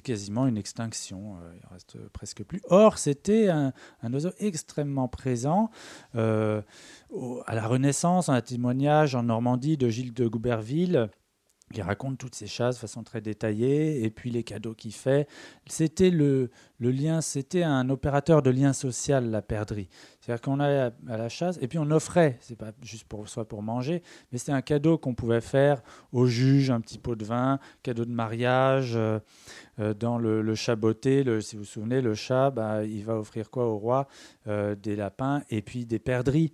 Quasiment 0.00 0.46
une 0.46 0.56
extinction, 0.56 1.36
euh, 1.36 1.52
il 1.54 1.66
reste 1.72 1.98
presque 2.08 2.42
plus. 2.44 2.60
Or, 2.70 2.98
c'était 2.98 3.48
un, 3.48 3.72
oiseau 4.12 4.30
extrêmement 4.38 5.08
présent. 5.08 5.70
Euh, 6.14 6.62
à 7.46 7.54
la 7.54 7.66
Renaissance, 7.66 8.28
un 8.28 8.40
témoignage 8.40 9.14
en 9.14 9.24
Normandie 9.24 9.76
de 9.76 9.88
Gilles 9.88 10.14
de 10.14 10.26
Gouberville, 10.26 11.10
qui 11.72 11.82
raconte 11.82 12.18
toutes 12.18 12.34
ces 12.34 12.46
chasses 12.46 12.76
de 12.76 12.80
façon 12.80 13.02
très 13.02 13.20
détaillée, 13.20 14.04
et 14.04 14.10
puis 14.10 14.30
les 14.30 14.44
cadeaux 14.44 14.74
qu'il 14.74 14.92
fait. 14.92 15.28
C'était 15.66 16.10
le, 16.10 16.50
le, 16.78 16.90
lien, 16.90 17.20
c'était 17.20 17.62
un 17.62 17.88
opérateur 17.90 18.42
de 18.42 18.50
lien 18.50 18.72
social, 18.72 19.30
la 19.30 19.42
perdrix. 19.42 19.88
C'est-à-dire 20.20 20.40
qu'on 20.40 20.60
allait 20.60 20.92
à, 21.08 21.16
la 21.16 21.28
chasse, 21.28 21.58
et 21.60 21.68
puis 21.68 21.78
on 21.78 21.90
offrait, 21.90 22.38
c'est 22.40 22.56
pas 22.56 22.72
juste 22.82 23.04
pour 23.04 23.28
soit 23.28 23.48
pour 23.48 23.62
manger, 23.62 24.02
mais 24.30 24.38
c'était 24.38 24.52
un 24.52 24.62
cadeau 24.62 24.98
qu'on 24.98 25.14
pouvait 25.14 25.40
faire 25.40 25.82
au 26.12 26.26
juge, 26.26 26.70
un 26.70 26.80
petit 26.80 26.98
pot 26.98 27.16
de 27.16 27.24
vin, 27.24 27.58
cadeau 27.82 28.04
de 28.04 28.12
mariage, 28.12 28.92
euh, 28.94 29.18
euh, 29.80 29.94
dans 29.94 30.18
le, 30.18 30.54
chaboté, 30.54 31.24
si 31.40 31.56
vous 31.56 31.62
vous 31.62 31.68
souvenez, 31.68 32.00
le 32.00 32.14
chat, 32.14 32.50
bah, 32.50 32.84
il 32.84 33.04
va 33.04 33.16
offrir 33.16 33.50
quoi 33.50 33.66
au 33.66 33.78
roi 33.78 34.06
euh, 34.46 34.74
Des 34.74 34.96
lapins 34.96 35.42
et 35.50 35.62
puis 35.62 35.86
des 35.86 35.98
perdrix. 35.98 36.52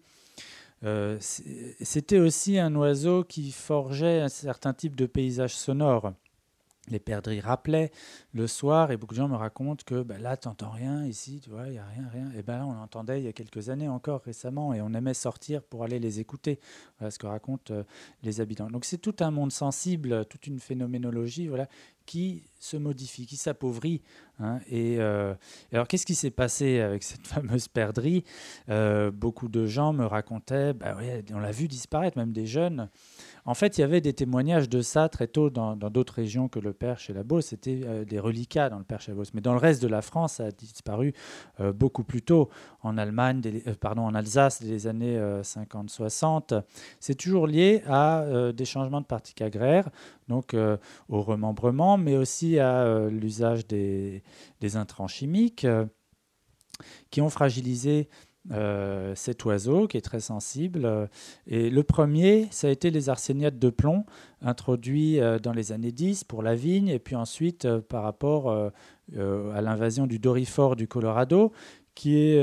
Euh, 0.84 1.16
c'était 1.20 2.18
aussi 2.18 2.58
un 2.58 2.74
oiseau 2.76 3.24
qui 3.24 3.50
forgeait 3.50 4.20
un 4.20 4.28
certain 4.28 4.72
type 4.72 4.96
de 4.96 5.06
paysage 5.06 5.56
sonore. 5.56 6.12
Les 6.90 6.98
perdrix 6.98 7.40
rappelaient 7.40 7.90
le 8.32 8.46
soir 8.46 8.90
et 8.90 8.96
beaucoup 8.96 9.12
de 9.12 9.18
gens 9.18 9.28
me 9.28 9.36
racontent 9.36 9.82
que 9.84 10.02
ben 10.02 10.22
là, 10.22 10.38
tu 10.38 10.48
n'entends 10.48 10.70
rien 10.70 11.04
ici, 11.04 11.38
tu 11.42 11.50
vois, 11.50 11.66
il 11.66 11.72
n'y 11.72 11.78
a 11.78 11.84
rien, 11.84 12.08
rien. 12.10 12.30
Et 12.34 12.42
ben 12.42 12.58
là, 12.58 12.66
on 12.66 12.82
entendait 12.82 13.20
il 13.20 13.24
y 13.24 13.28
a 13.28 13.32
quelques 13.34 13.68
années 13.68 13.88
encore 13.88 14.22
récemment 14.22 14.72
et 14.72 14.80
on 14.80 14.94
aimait 14.94 15.12
sortir 15.12 15.62
pour 15.62 15.84
aller 15.84 15.98
les 15.98 16.20
écouter. 16.20 16.60
Voilà 16.98 17.10
ce 17.10 17.18
que 17.18 17.26
racontent 17.26 17.74
euh, 17.74 17.82
les 18.22 18.40
habitants. 18.40 18.70
Donc 18.70 18.86
c'est 18.86 18.98
tout 18.98 19.16
un 19.20 19.30
monde 19.30 19.52
sensible, 19.52 20.24
toute 20.26 20.46
une 20.46 20.60
phénoménologie 20.60 21.48
voilà, 21.48 21.68
qui 22.08 22.42
se 22.58 22.78
modifie, 22.78 23.26
qui 23.26 23.36
s'appauvrit. 23.36 24.00
Hein. 24.40 24.60
et 24.70 24.96
euh, 25.00 25.34
alors, 25.72 25.88
qu'est-ce 25.88 26.06
qui 26.06 26.14
s'est 26.14 26.30
passé 26.30 26.80
avec 26.80 27.02
cette 27.02 27.26
fameuse 27.26 27.68
perdrix? 27.68 28.24
Euh, 28.70 29.10
Beaucoup 29.10 29.48
de 29.48 29.66
gens 29.66 29.92
me 29.92 30.06
racontaient, 30.06 30.72
bah 30.72 30.96
on 31.34 31.38
l'a 31.38 31.50
vu 31.50 31.68
disparaître, 31.68 32.16
même 32.16 32.32
des 32.32 32.46
jeunes. 32.46 32.88
En 33.44 33.54
fait, 33.54 33.76
il 33.76 33.82
y 33.82 33.84
avait 33.84 34.00
des 34.00 34.14
témoignages 34.14 34.68
de 34.68 34.80
ça 34.80 35.08
très 35.08 35.26
tôt 35.26 35.50
dans 35.50 35.76
d'autres 35.76 36.14
régions 36.14 36.48
que 36.48 36.60
le 36.60 36.72
Perche 36.72 37.10
et 37.10 37.12
la 37.12 37.24
Beauce. 37.24 37.46
C'était 37.46 37.80
euh, 37.84 38.04
des 38.04 38.18
reliquats 38.18 38.70
dans 38.70 38.78
le 38.78 38.84
Perche 38.84 39.08
et 39.08 39.12
la 39.12 39.16
Beauce. 39.16 39.34
Mais 39.34 39.40
dans 39.42 39.52
le 39.52 39.58
reste 39.58 39.82
de 39.82 39.88
la 39.88 40.00
France, 40.00 40.34
ça 40.34 40.46
a 40.46 40.50
disparu 40.50 41.12
beaucoup 41.74 42.04
plus 42.04 42.22
tôt. 42.22 42.48
En 42.82 42.96
Allemagne, 42.96 43.42
pardon, 43.80 44.02
en 44.02 44.14
Alsace, 44.14 44.62
des 44.62 44.86
années 44.86 45.18
50-60. 45.42 46.62
C'est 47.00 47.16
toujours 47.16 47.46
lié 47.46 47.82
à 47.86 48.52
des 48.52 48.64
changements 48.64 49.00
de 49.00 49.06
pratiques 49.06 49.42
agraires, 49.42 49.90
donc 50.28 50.54
au 51.08 51.22
remembrement, 51.22 51.98
mais 51.98 52.16
aussi 52.16 52.58
à 52.58 52.82
euh, 52.82 53.10
l'usage 53.10 53.66
des, 53.66 54.22
intrants 54.74 55.08
chimiques 55.08 55.64
euh, 55.64 55.86
qui 57.10 57.20
ont 57.20 57.30
fragilisé 57.30 58.08
euh, 58.50 59.14
cet 59.14 59.44
oiseau 59.44 59.86
qui 59.86 59.96
est 59.96 60.02
très 60.02 60.20
sensible. 60.20 61.08
Et 61.46 61.70
le 61.70 61.82
premier, 61.82 62.48
ça 62.50 62.68
a 62.68 62.70
été 62.70 62.90
les 62.90 63.08
arséniates 63.08 63.58
de 63.58 63.70
plomb 63.70 64.04
introduits 64.40 65.18
dans 65.42 65.52
les 65.52 65.72
années 65.72 65.92
10 65.92 66.24
pour 66.24 66.42
la 66.42 66.54
vigne, 66.54 66.88
et 66.88 66.98
puis 66.98 67.16
ensuite 67.16 67.68
par 67.80 68.02
rapport 68.02 68.50
à 68.50 69.60
l'invasion 69.60 70.06
du 70.06 70.18
dorifort 70.18 70.76
du 70.76 70.86
Colorado, 70.86 71.52
qui 71.94 72.16
est 72.16 72.42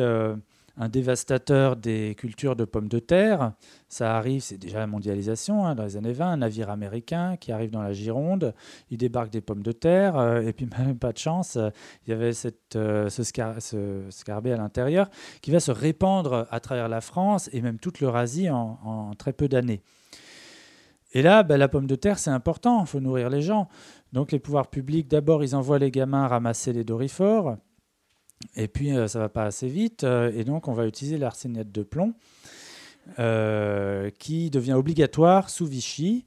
un 0.78 0.90
dévastateur 0.90 1.76
des 1.76 2.16
cultures 2.18 2.56
de 2.56 2.66
pommes 2.66 2.88
de 2.88 3.00
terre. 3.00 3.54
Ça 3.88 4.16
arrive, 4.18 4.42
c'est 4.42 4.58
déjà 4.58 4.80
la 4.80 4.88
mondialisation, 4.88 5.66
hein, 5.66 5.76
dans 5.76 5.84
les 5.84 5.98
années 5.98 6.14
20, 6.14 6.32
un 6.32 6.38
navire 6.38 6.70
américain 6.70 7.38
qui 7.38 7.52
arrive 7.52 7.72
dans 7.72 7.82
la 7.82 7.94
Gironde, 7.94 8.54
il 8.92 8.98
débarque 8.98 9.30
des 9.30 9.42
pommes 9.42 9.64
de 9.64 9.72
terre, 9.72 10.18
euh, 10.18 10.42
et 10.42 10.54
puis 10.54 10.68
même 10.78 10.98
pas 10.98 11.14
de 11.14 11.18
chance, 11.18 11.58
il 12.06 12.10
y 12.10 12.14
avait 12.14 12.32
euh, 12.76 13.10
ce, 13.10 14.04
scarbé 14.10 14.52
à 14.52 14.58
l'intérieur 14.58 15.10
qui 15.42 15.52
va 15.52 15.60
se 15.60 15.72
répandre 15.72 16.48
à 16.52 16.60
travers 16.60 16.90
la 16.90 17.02
France 17.02 17.50
et 17.54 17.62
même 17.62 17.80
toute 17.80 18.00
l'Eurasie 18.00 18.50
en, 18.50 19.12
très 19.18 19.34
peu 19.34 19.48
d'années. 19.48 19.82
Et 21.14 21.22
là, 21.22 21.44
ben, 21.44 21.56
la 21.56 21.70
pomme 21.70 21.88
de 21.88 21.96
terre, 21.96 22.20
c'est 22.20 22.30
important, 22.30 22.82
il 22.82 22.88
faut 22.88 23.00
nourrir 23.00 23.30
les 23.30 23.42
gens. 23.42 23.70
Donc 24.12 24.34
les 24.34 24.40
pouvoirs 24.40 24.68
publics, 24.68 25.08
d'abord, 25.08 25.44
ils 25.44 25.56
envoient 25.56 25.80
les 25.80 25.92
gamins 25.92 26.28
ramasser 26.28 26.74
les 26.74 26.84
dorifores. 26.84 27.58
Et 28.56 28.68
puis, 28.68 28.90
ça 28.90 28.96
euh, 28.96 29.08
ça 29.08 29.20
va 29.20 29.30
pas 29.30 29.44
assez 29.44 29.68
vite. 29.68 30.04
Euh, 30.04 30.32
et 30.36 30.44
donc, 30.44 30.68
on 30.68 30.74
va 30.74 30.86
utiliser 30.86 31.18
l'arsénate 31.18 31.72
de 31.72 31.84
plomb 31.84 32.14
euh, 33.20 34.10
qui 34.20 34.50
devient 34.50 34.74
obligatoire 34.74 35.50
sous 35.50 35.66
Vichy. 35.66 36.26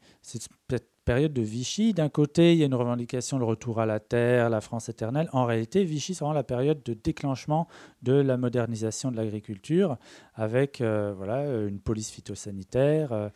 Période 1.09 1.33
de 1.33 1.41
Vichy, 1.41 1.95
d'un 1.95 2.11
côté, 2.11 2.53
il 2.53 2.59
y 2.59 2.63
a 2.63 2.67
une 2.67 2.75
revendication, 2.75 3.39
le 3.39 3.47
retour 3.47 3.81
à 3.81 3.87
la 3.87 3.99
terre, 3.99 4.51
la 4.51 4.61
France 4.61 4.91
éternelle. 4.91 5.31
En 5.33 5.47
réalité, 5.47 5.83
Vichy, 5.83 6.13
c'est 6.13 6.21
vraiment 6.21 6.35
la 6.35 6.45
période 6.45 6.83
de 6.83 6.93
déclenchement 6.93 7.67
de 8.03 8.13
la 8.13 8.37
modernisation 8.37 9.11
de 9.11 9.17
l'agriculture 9.17 9.97
avec 10.35 10.83
voilà, 10.83 11.47
une 11.67 11.81
police 11.81 12.11
phytosanitaire, 12.11 13.31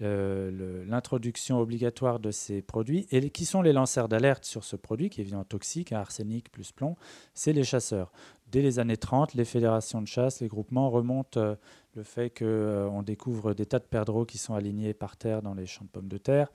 l'introduction 0.00 1.60
obligatoire 1.60 2.20
de 2.20 2.30
ces 2.30 2.62
produits. 2.62 3.06
Et 3.10 3.28
qui 3.28 3.44
sont 3.44 3.60
les 3.60 3.74
lanceurs 3.74 4.08
d'alerte 4.08 4.46
sur 4.46 4.64
ce 4.64 4.76
produit, 4.76 5.10
qui 5.10 5.20
est 5.20 5.24
évidemment 5.24 5.44
toxique, 5.44 5.92
arsenic 5.92 6.50
plus 6.50 6.72
plomb 6.72 6.96
C'est 7.34 7.52
les 7.52 7.64
chasseurs. 7.64 8.10
Dès 8.50 8.62
les 8.62 8.80
années 8.80 8.96
30, 8.96 9.34
les 9.34 9.44
fédérations 9.44 10.02
de 10.02 10.08
chasse, 10.08 10.40
les 10.40 10.48
groupements 10.48 10.90
remontent 10.90 11.38
euh, 11.38 11.54
le 11.94 12.02
fait 12.02 12.30
qu'on 12.30 12.44
euh, 12.44 13.02
découvre 13.02 13.54
des 13.54 13.66
tas 13.66 13.78
de 13.78 13.84
perdreaux 13.84 14.24
qui 14.24 14.38
sont 14.38 14.54
alignés 14.54 14.92
par 14.92 15.16
terre 15.16 15.40
dans 15.40 15.54
les 15.54 15.66
champs 15.66 15.84
de 15.84 15.90
pommes 15.90 16.08
de 16.08 16.18
terre. 16.18 16.48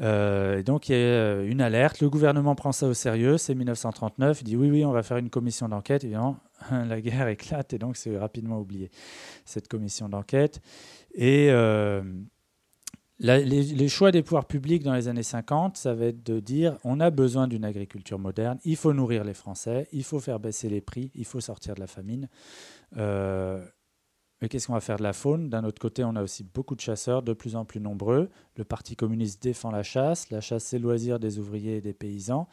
Euh, 0.00 0.58
et 0.58 0.62
donc 0.62 0.88
il 0.88 0.92
y 0.92 0.98
a 0.98 1.42
une 1.42 1.60
alerte, 1.60 2.00
le 2.00 2.10
gouvernement 2.10 2.54
prend 2.54 2.72
ça 2.72 2.86
au 2.86 2.94
sérieux, 2.94 3.38
c'est 3.38 3.54
1939, 3.54 4.40
il 4.42 4.44
dit 4.44 4.56
oui, 4.56 4.70
oui, 4.70 4.84
on 4.84 4.92
va 4.92 5.02
faire 5.02 5.16
une 5.16 5.30
commission 5.30 5.68
d'enquête. 5.68 6.04
Évidemment, 6.04 6.36
la 6.70 7.00
guerre 7.00 7.28
éclate 7.28 7.72
et 7.72 7.78
donc 7.78 7.96
c'est 7.96 8.16
rapidement 8.16 8.60
oublié, 8.60 8.90
cette 9.44 9.68
commission 9.68 10.08
d'enquête. 10.08 10.60
Et 11.14 11.48
euh, 11.50 12.02
les, 13.18 13.88
choix 13.88 14.10
des 14.10 14.22
pouvoirs 14.22 14.46
publics 14.46 14.82
dans 14.82 14.94
les 14.94 15.08
années 15.08 15.22
50, 15.22 15.76
ça 15.76 15.94
va 15.94 16.06
être 16.06 16.24
de 16.24 16.40
dire 16.40 16.76
on 16.84 17.00
a 17.00 17.10
besoin 17.10 17.48
d'une 17.48 17.64
agriculture 17.64 18.18
moderne, 18.18 18.58
il 18.64 18.76
faut 18.76 18.92
nourrir 18.92 19.24
les 19.24 19.34
Français, 19.34 19.88
il 19.92 20.04
faut 20.04 20.20
faire 20.20 20.38
baisser 20.38 20.68
les 20.68 20.82
prix, 20.82 21.10
il 21.14 21.24
faut 21.24 21.40
sortir 21.40 21.74
de 21.74 21.80
la 21.80 21.86
famine. 21.86 22.28
Euh, 22.98 23.64
mais 24.40 24.48
qu'est-ce 24.48 24.66
qu'on 24.66 24.74
va 24.74 24.80
faire 24.80 24.98
de 24.98 25.02
la 25.02 25.14
faune? 25.14 25.48
D'un 25.48 25.64
autre 25.64 25.80
côté, 25.80 26.04
on 26.04 26.14
a 26.14 26.22
aussi 26.22 26.44
beaucoup 26.44 26.74
de 26.74 26.80
chasseurs, 26.80 27.22
de 27.22 27.32
plus 27.32 27.56
en 27.56 27.64
plus 27.64 27.80
nombreux. 27.80 28.28
Le 28.56 28.64
Parti 28.64 28.94
communiste 28.94 29.42
défend 29.42 29.70
la 29.70 29.82
chasse. 29.82 30.30
La 30.30 30.42
chasse, 30.42 30.64
c'est 30.64 30.78
le 30.78 30.84
loisir 30.84 31.18
des 31.18 31.38
ouvriers 31.38 31.76
et 31.76 31.80
des 31.80 31.94
paysans. 31.94 32.48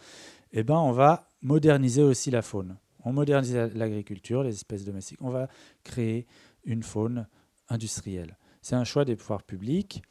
Eh 0.54 0.64
ben, 0.64 0.78
on 0.78 0.92
va 0.92 1.28
moderniser 1.42 2.02
aussi 2.02 2.32
la 2.32 2.42
faune. 2.42 2.78
On 3.04 3.12
modernise 3.12 3.54
l'agriculture, 3.76 4.44
les 4.44 4.54
espèces 4.54 4.86
domestiques. 4.86 5.22
On 5.22 5.30
va 5.30 5.50
créer 5.84 6.26
une 6.64 6.84
faune 6.84 7.28
industrielle. 7.68 8.38
C'est 8.62 8.76
un 8.76 8.86
choix 8.86 9.04
des 9.04 9.18
pouvoirs 9.18 9.44
publics 9.44 10.04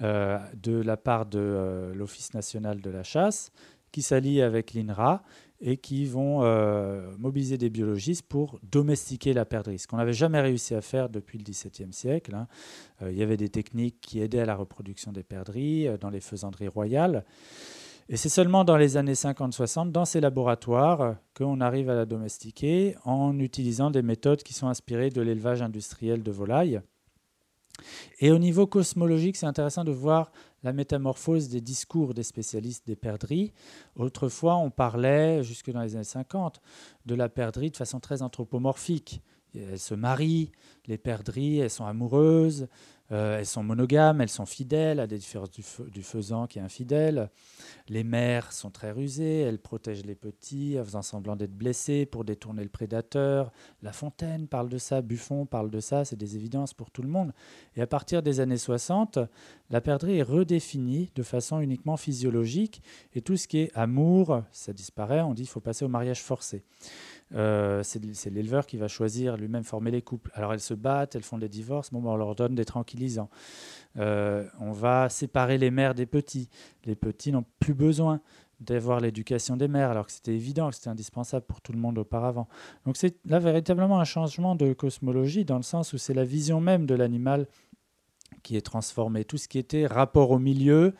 euh, 0.00 0.38
de 0.54 0.80
la 0.80 0.96
part 0.96 1.26
de 1.26 1.38
euh, 1.38 1.94
l'Office 1.94 2.32
national 2.32 2.80
de 2.80 2.88
la 2.88 3.02
chasse 3.02 3.52
qui 3.92 4.00
s'allie 4.00 4.40
avec 4.40 4.72
l'INRA 4.72 5.22
et 5.60 5.76
qui 5.76 6.06
vont 6.06 6.42
euh, 6.42 7.10
mobiliser 7.18 7.58
des 7.58 7.70
biologistes 7.70 8.26
pour 8.26 8.58
domestiquer 8.62 9.32
la 9.32 9.44
perdrix, 9.44 9.80
ce 9.80 9.86
qu'on 9.86 9.98
n'avait 9.98 10.12
jamais 10.12 10.40
réussi 10.40 10.74
à 10.74 10.80
faire 10.80 11.08
depuis 11.08 11.38
le 11.38 11.44
XVIIe 11.44 11.92
siècle. 11.92 12.34
Hein. 12.34 12.46
il 13.02 13.16
y 13.16 13.22
avait 13.22 13.36
des 13.36 13.50
techniques 13.50 14.00
qui 14.00 14.20
aidaient 14.20 14.40
à 14.40 14.46
la 14.46 14.56
reproduction 14.56 15.12
des 15.12 15.22
perdrix 15.22 15.88
dans 16.00 16.10
les 16.10 16.20
faisanderies 16.20 16.68
royales. 16.68 17.24
Et 18.12 18.16
c'est 18.16 18.28
seulement 18.28 18.64
dans 18.64 18.76
les 18.76 18.96
années 18.96 19.12
50-60, 19.12 19.92
dans 19.92 20.04
ces 20.04 20.20
laboratoires, 20.20 21.14
qu'on 21.32 21.60
arrive 21.60 21.88
à 21.90 21.94
la 21.94 22.06
domestiquer 22.06 22.96
en 23.04 23.38
utilisant 23.38 23.92
des 23.92 24.02
méthodes 24.02 24.42
qui 24.42 24.52
sont 24.52 24.66
inspirées 24.66 25.10
de 25.10 25.22
l'élevage 25.22 25.62
industriel 25.62 26.24
de 26.24 26.30
volailles. 26.32 26.80
Et 28.18 28.32
au 28.32 28.38
niveau 28.38 28.66
cosmologique, 28.66 29.36
c'est 29.36 29.46
intéressant 29.46 29.84
de 29.84 29.92
voir 29.92 30.32
la 30.62 30.72
métamorphose 30.72 31.48
des 31.48 31.60
discours 31.60 32.14
des 32.14 32.22
spécialistes 32.22 32.86
des 32.86 32.96
perdrix. 32.96 33.52
Autrefois, 33.96 34.56
on 34.56 34.70
parlait, 34.70 35.42
jusque 35.42 35.70
dans 35.70 35.82
les 35.82 35.94
années 35.96 36.04
50, 36.04 36.60
de 37.06 37.14
la 37.14 37.28
perdrix 37.28 37.70
de 37.70 37.76
façon 37.76 38.00
très 38.00 38.22
anthropomorphique. 38.22 39.22
Elles 39.54 39.78
se 39.78 39.94
marient, 39.94 40.52
les 40.86 40.98
perdrix, 40.98 41.58
elles 41.58 41.70
sont 41.70 41.86
amoureuses, 41.86 42.68
euh, 43.12 43.38
elles 43.38 43.46
sont 43.46 43.62
monogames, 43.62 44.20
elles 44.20 44.28
sont 44.28 44.46
fidèles, 44.46 45.00
à 45.00 45.06
des 45.06 45.18
différences 45.18 45.50
du, 45.50 45.62
du, 45.90 46.02
qui 46.48 46.58
est 46.58 46.62
infidèle. 46.62 47.30
Les 47.88 48.04
mères 48.04 48.52
sont 48.52 48.70
très 48.70 48.92
rusées, 48.92 49.40
elles 49.40 49.58
protègent 49.58 50.06
les 50.06 50.14
petits 50.14 50.78
en 50.78 50.84
faisant 50.84 51.02
semblant 51.02 51.34
d'être 51.34 51.56
blessées 51.56 52.06
pour 52.06 52.24
détourner 52.24 52.62
le 52.62 52.68
prédateur. 52.68 53.50
La 53.82 53.92
Fontaine 53.92 54.46
parle 54.46 54.68
de 54.68 54.78
ça, 54.78 55.02
Buffon 55.02 55.46
parle 55.46 55.70
de 55.70 55.80
ça, 55.80 56.04
c'est 56.04 56.16
des 56.16 56.36
évidences 56.36 56.72
pour 56.72 56.90
tout 56.90 57.02
le 57.02 57.08
monde. 57.08 57.32
Et 57.76 57.82
à 57.82 57.86
partir 57.86 58.22
des 58.22 58.40
années 58.40 58.56
60, 58.56 59.18
la 59.70 59.80
perdrix 59.80 60.18
est 60.18 60.22
redéfinie 60.22 61.10
de 61.14 61.22
façon 61.22 61.60
uniquement 61.60 61.96
physiologique 61.96 62.82
et 63.14 63.22
tout 63.22 63.36
ce 63.36 63.48
qui 63.48 63.58
est 63.58 63.70
amour, 63.74 64.42
ça 64.52 64.72
disparaît, 64.72 65.20
on 65.20 65.34
dit 65.34 65.42
qu'il 65.42 65.50
faut 65.50 65.60
passer 65.60 65.84
au 65.84 65.88
mariage 65.88 66.22
forcé. 66.22 66.62
Euh, 67.32 67.82
c'est 67.84 68.30
l'éleveur 68.30 68.66
qui 68.66 68.76
va 68.76 68.88
choisir 68.88 69.36
lui-même 69.36 69.62
former 69.62 69.92
les 69.92 70.02
couples. 70.02 70.32
Alors 70.34 70.52
elles 70.52 70.60
se 70.60 70.74
battent, 70.74 71.14
elles 71.14 71.22
font 71.22 71.38
des 71.38 71.48
divorces, 71.48 71.92
ben, 71.92 72.00
on 72.02 72.16
leur 72.16 72.34
donne 72.34 72.54
des 72.54 72.64
Euh, 73.98 74.46
on 74.60 74.72
va 74.72 75.08
séparer 75.08 75.58
les 75.58 75.70
mères 75.70 75.94
des 75.94 76.06
petits. 76.06 76.48
Les 76.84 76.94
petits 76.94 77.32
n'ont 77.32 77.44
plus 77.58 77.74
besoin 77.74 78.20
d'avoir 78.60 79.00
l'éducation 79.00 79.56
des 79.56 79.68
mères, 79.68 79.90
alors 79.90 80.06
que 80.06 80.12
c'était 80.12 80.34
évident 80.34 80.68
que 80.68 80.76
c'était 80.76 80.90
indispensable 80.90 81.46
pour 81.46 81.60
tout 81.60 81.72
le 81.72 81.78
monde 81.78 81.98
auparavant. 81.98 82.46
Donc 82.84 82.96
c'est 82.96 83.16
là 83.24 83.38
véritablement 83.38 84.00
un 84.00 84.04
changement 84.04 84.54
de 84.54 84.74
cosmologie, 84.74 85.44
dans 85.44 85.56
le 85.56 85.62
sens 85.62 85.92
où 85.92 85.98
c'est 85.98 86.14
la 86.14 86.24
vision 86.24 86.60
même 86.60 86.84
de 86.84 86.94
l'animal 86.94 87.48
qui 88.42 88.56
est 88.56 88.60
transformée. 88.60 89.24
Tout 89.24 89.38
ce 89.38 89.48
qui 89.48 89.58
était 89.58 89.86
rapport 89.86 90.30
au 90.30 90.38
milieu, 90.38 90.94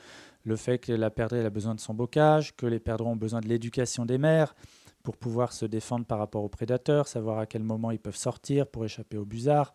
le 0.44 0.56
fait 0.56 0.78
que 0.78 0.92
la 0.92 1.10
perdrix 1.10 1.40
a 1.40 1.50
besoin 1.50 1.74
de 1.74 1.80
son 1.80 1.92
bocage, 1.92 2.56
que 2.56 2.66
les 2.66 2.80
perdreaux 2.80 3.10
ont 3.10 3.16
besoin 3.16 3.40
de 3.40 3.48
l'éducation 3.48 4.06
des 4.06 4.18
mères, 4.18 4.54
pour 5.02 5.16
pouvoir 5.16 5.52
se 5.52 5.64
défendre 5.66 6.04
par 6.04 6.18
rapport 6.18 6.44
aux 6.44 6.48
prédateurs, 6.48 7.08
savoir 7.08 7.38
à 7.38 7.46
quel 7.46 7.62
moment 7.62 7.90
ils 7.90 7.98
peuvent 7.98 8.16
sortir 8.16 8.66
pour 8.66 8.84
échapper 8.84 9.16
aux 9.16 9.24
busards, 9.24 9.74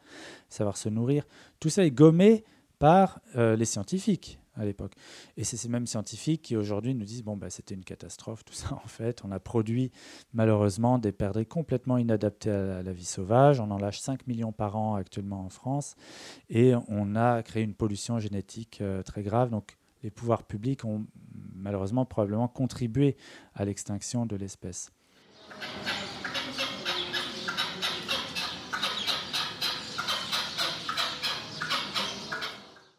savoir 0.50 0.78
se 0.78 0.90
nourrir. 0.90 1.26
Tout 1.60 1.70
ça 1.70 1.86
est 1.86 1.92
gommé 1.92 2.44
par 2.80 3.20
euh, 3.36 3.56
les 3.56 3.66
scientifiques 3.66 4.40
à 4.58 4.66
l'époque. 4.66 4.94
Et 5.38 5.44
c'est 5.44 5.58
ces 5.58 5.68
mêmes 5.68 5.88
scientifiques 5.88 6.42
qui 6.42 6.56
aujourd'hui 6.56 6.96
nous 6.96 7.06
disent 7.06 7.24
bon 7.24 7.36
bah 7.36 7.50
c'était 7.50 7.76
une 7.76 7.84
catastrophe 7.84 8.46
tout 8.46 8.54
ça 8.54 8.74
en 8.74 8.88
fait. 8.88 9.24
On 9.26 9.32
a 9.32 9.40
produit 9.40 9.92
malheureusement 10.34 10.98
des 10.98 11.12
perdrix 11.12 11.46
complètement 11.46 11.98
inadaptés 11.98 12.50
à 12.50 12.84
la, 12.84 12.94
vie 12.94 13.06
sauvage. 13.06 13.60
On 13.60 13.72
en 13.72 13.78
lâche 13.78 14.00
5 14.00 14.28
millions 14.28 14.52
par 14.52 14.76
an 14.78 14.96
actuellement 14.96 15.42
en 15.42 15.50
France 15.50 15.96
et 16.50 16.74
on 16.88 17.16
a 17.16 17.44
créé 17.44 17.64
une 17.64 17.76
pollution 17.76 18.20
génétique 18.20 18.80
euh, 18.82 19.04
très 19.04 19.24
grave. 19.24 19.50
Donc 19.50 19.78
les 20.04 20.12
pouvoirs 20.12 20.44
publics 20.44 20.86
ont 20.86 21.06
malheureusement 21.54 22.06
probablement 22.06 22.48
contribué 22.48 23.18
à 23.56 23.66
l'extinction 23.66 24.26
de 24.26 24.36
l'espèce. 24.36 24.92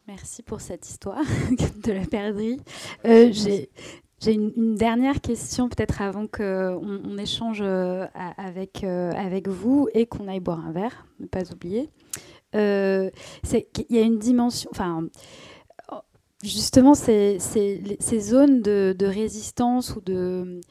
Merci 0.07 0.41
pour 0.41 0.61
cette 0.61 0.87
histoire 0.87 1.21
de 1.85 1.91
la 1.91 2.05
perdrix. 2.05 2.59
Euh, 3.05 3.31
j'ai 3.31 3.69
une, 4.33 4.75
dernière 4.75 5.21
question, 5.21 5.69
peut-être 5.69 6.01
avant 6.01 6.27
qu'on 6.27 6.81
on 7.03 7.17
échange 7.17 7.59
euh, 7.61 8.07
avec, 8.37 8.83
euh, 8.83 9.11
avec 9.11 9.47
vous 9.47 9.87
et 9.93 10.05
qu'on 10.05 10.27
aille 10.27 10.39
boire 10.39 10.65
un 10.65 10.71
verre, 10.71 11.05
ne 11.19 11.27
pas 11.27 11.51
oublier. 11.51 11.89
Il 12.53 13.11
y 13.89 13.97
a 13.97 14.01
une 14.01 14.17
dimension. 14.17 14.69
Enfin, 14.73 15.07
justement 16.43 16.93
ces, 16.93 17.39
zones 18.19 18.61
de, 18.61 19.05
résistance 19.05 19.95
ou 19.95 20.01
de 20.01 20.61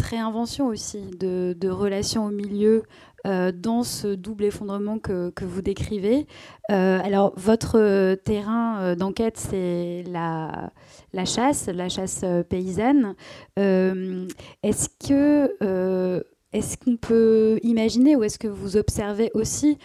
réinvention 0.00 0.66
aussi 0.66 1.00
de, 1.18 1.68
relations 1.68 2.26
au 2.26 2.30
milieu 2.30 2.82
euh, 3.26 3.52
dans 3.52 3.84
ce 3.84 4.08
double 4.08 4.44
effondrement 4.44 4.98
que, 4.98 5.32
vous 5.40 5.62
décrivez. 5.62 6.26
Euh, 6.70 7.00
alors 7.02 7.32
votre 7.36 8.14
terrain 8.16 8.80
euh, 8.80 8.94
d'enquête 8.94 9.38
c'est 9.38 10.04
la, 10.10 10.70
la 11.14 11.24
chasse, 11.24 11.68
la 11.68 11.88
chasse 11.88 12.24
paysanne. 12.50 13.14
est-ce 13.56 14.88
que 15.08 16.22
est-ce 16.52 16.76
qu'on 16.76 16.96
peut 16.96 17.58
imaginer 17.62 18.14
ou 18.14 18.22
est-ce 18.24 18.38
que 18.38 18.46
vous 18.46 18.76
observez 18.76 19.30
aussi 19.34 19.78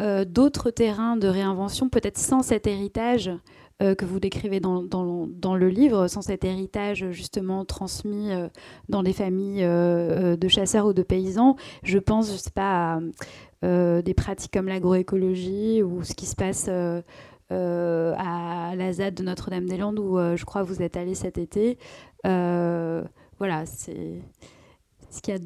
d'autres 0.00 0.70
terrains 0.70 1.16
de 1.16 1.28
réinvention, 1.28 1.88
peut-être 1.88 2.18
sans 2.18 2.42
cet 2.42 2.66
héritage 2.66 3.30
euh, 3.80 3.94
que 3.94 4.04
vous 4.04 4.18
décrivez 4.18 4.58
dans, 4.58 4.82
dans, 4.82 5.54
le 5.54 5.68
livre, 5.68 6.08
sans 6.08 6.20
cet 6.20 6.44
héritage 6.44 7.12
justement 7.12 7.64
transmis 7.64 8.32
euh, 8.32 8.48
dans 8.88 9.02
les 9.02 9.12
familles 9.12 9.62
euh, 9.62 10.36
de 10.36 10.48
chasseurs 10.48 10.86
ou 10.86 10.92
de 10.92 11.04
paysans. 11.04 11.54
Je 11.84 12.00
pense, 12.00 12.32
je 12.32 12.38
sais 12.38 12.50
pas, 12.50 12.98
à 13.62 14.02
des 14.02 14.14
pratiques 14.14 14.52
comme 14.52 14.66
l'agroécologie 14.66 15.84
ou 15.84 16.02
ce 16.02 16.14
qui 16.14 16.26
se 16.26 16.34
passe 16.34 16.68
à 16.68 17.02
la 17.50 18.92
ZAD 18.92 19.14
de 19.14 19.22
Notre-Dame-des-Landes 19.22 20.00
où 20.00 20.18
je 20.36 20.44
crois 20.44 20.64
vous 20.64 20.82
êtes 20.82 20.96
allé 20.96 21.14
cet 21.14 21.38
été. 21.38 21.78
voilà, 22.24 23.64
c'est 23.64 24.22
ce 25.10 25.20
qu'il 25.22 25.34
y 25.34 25.36
a 25.36 25.40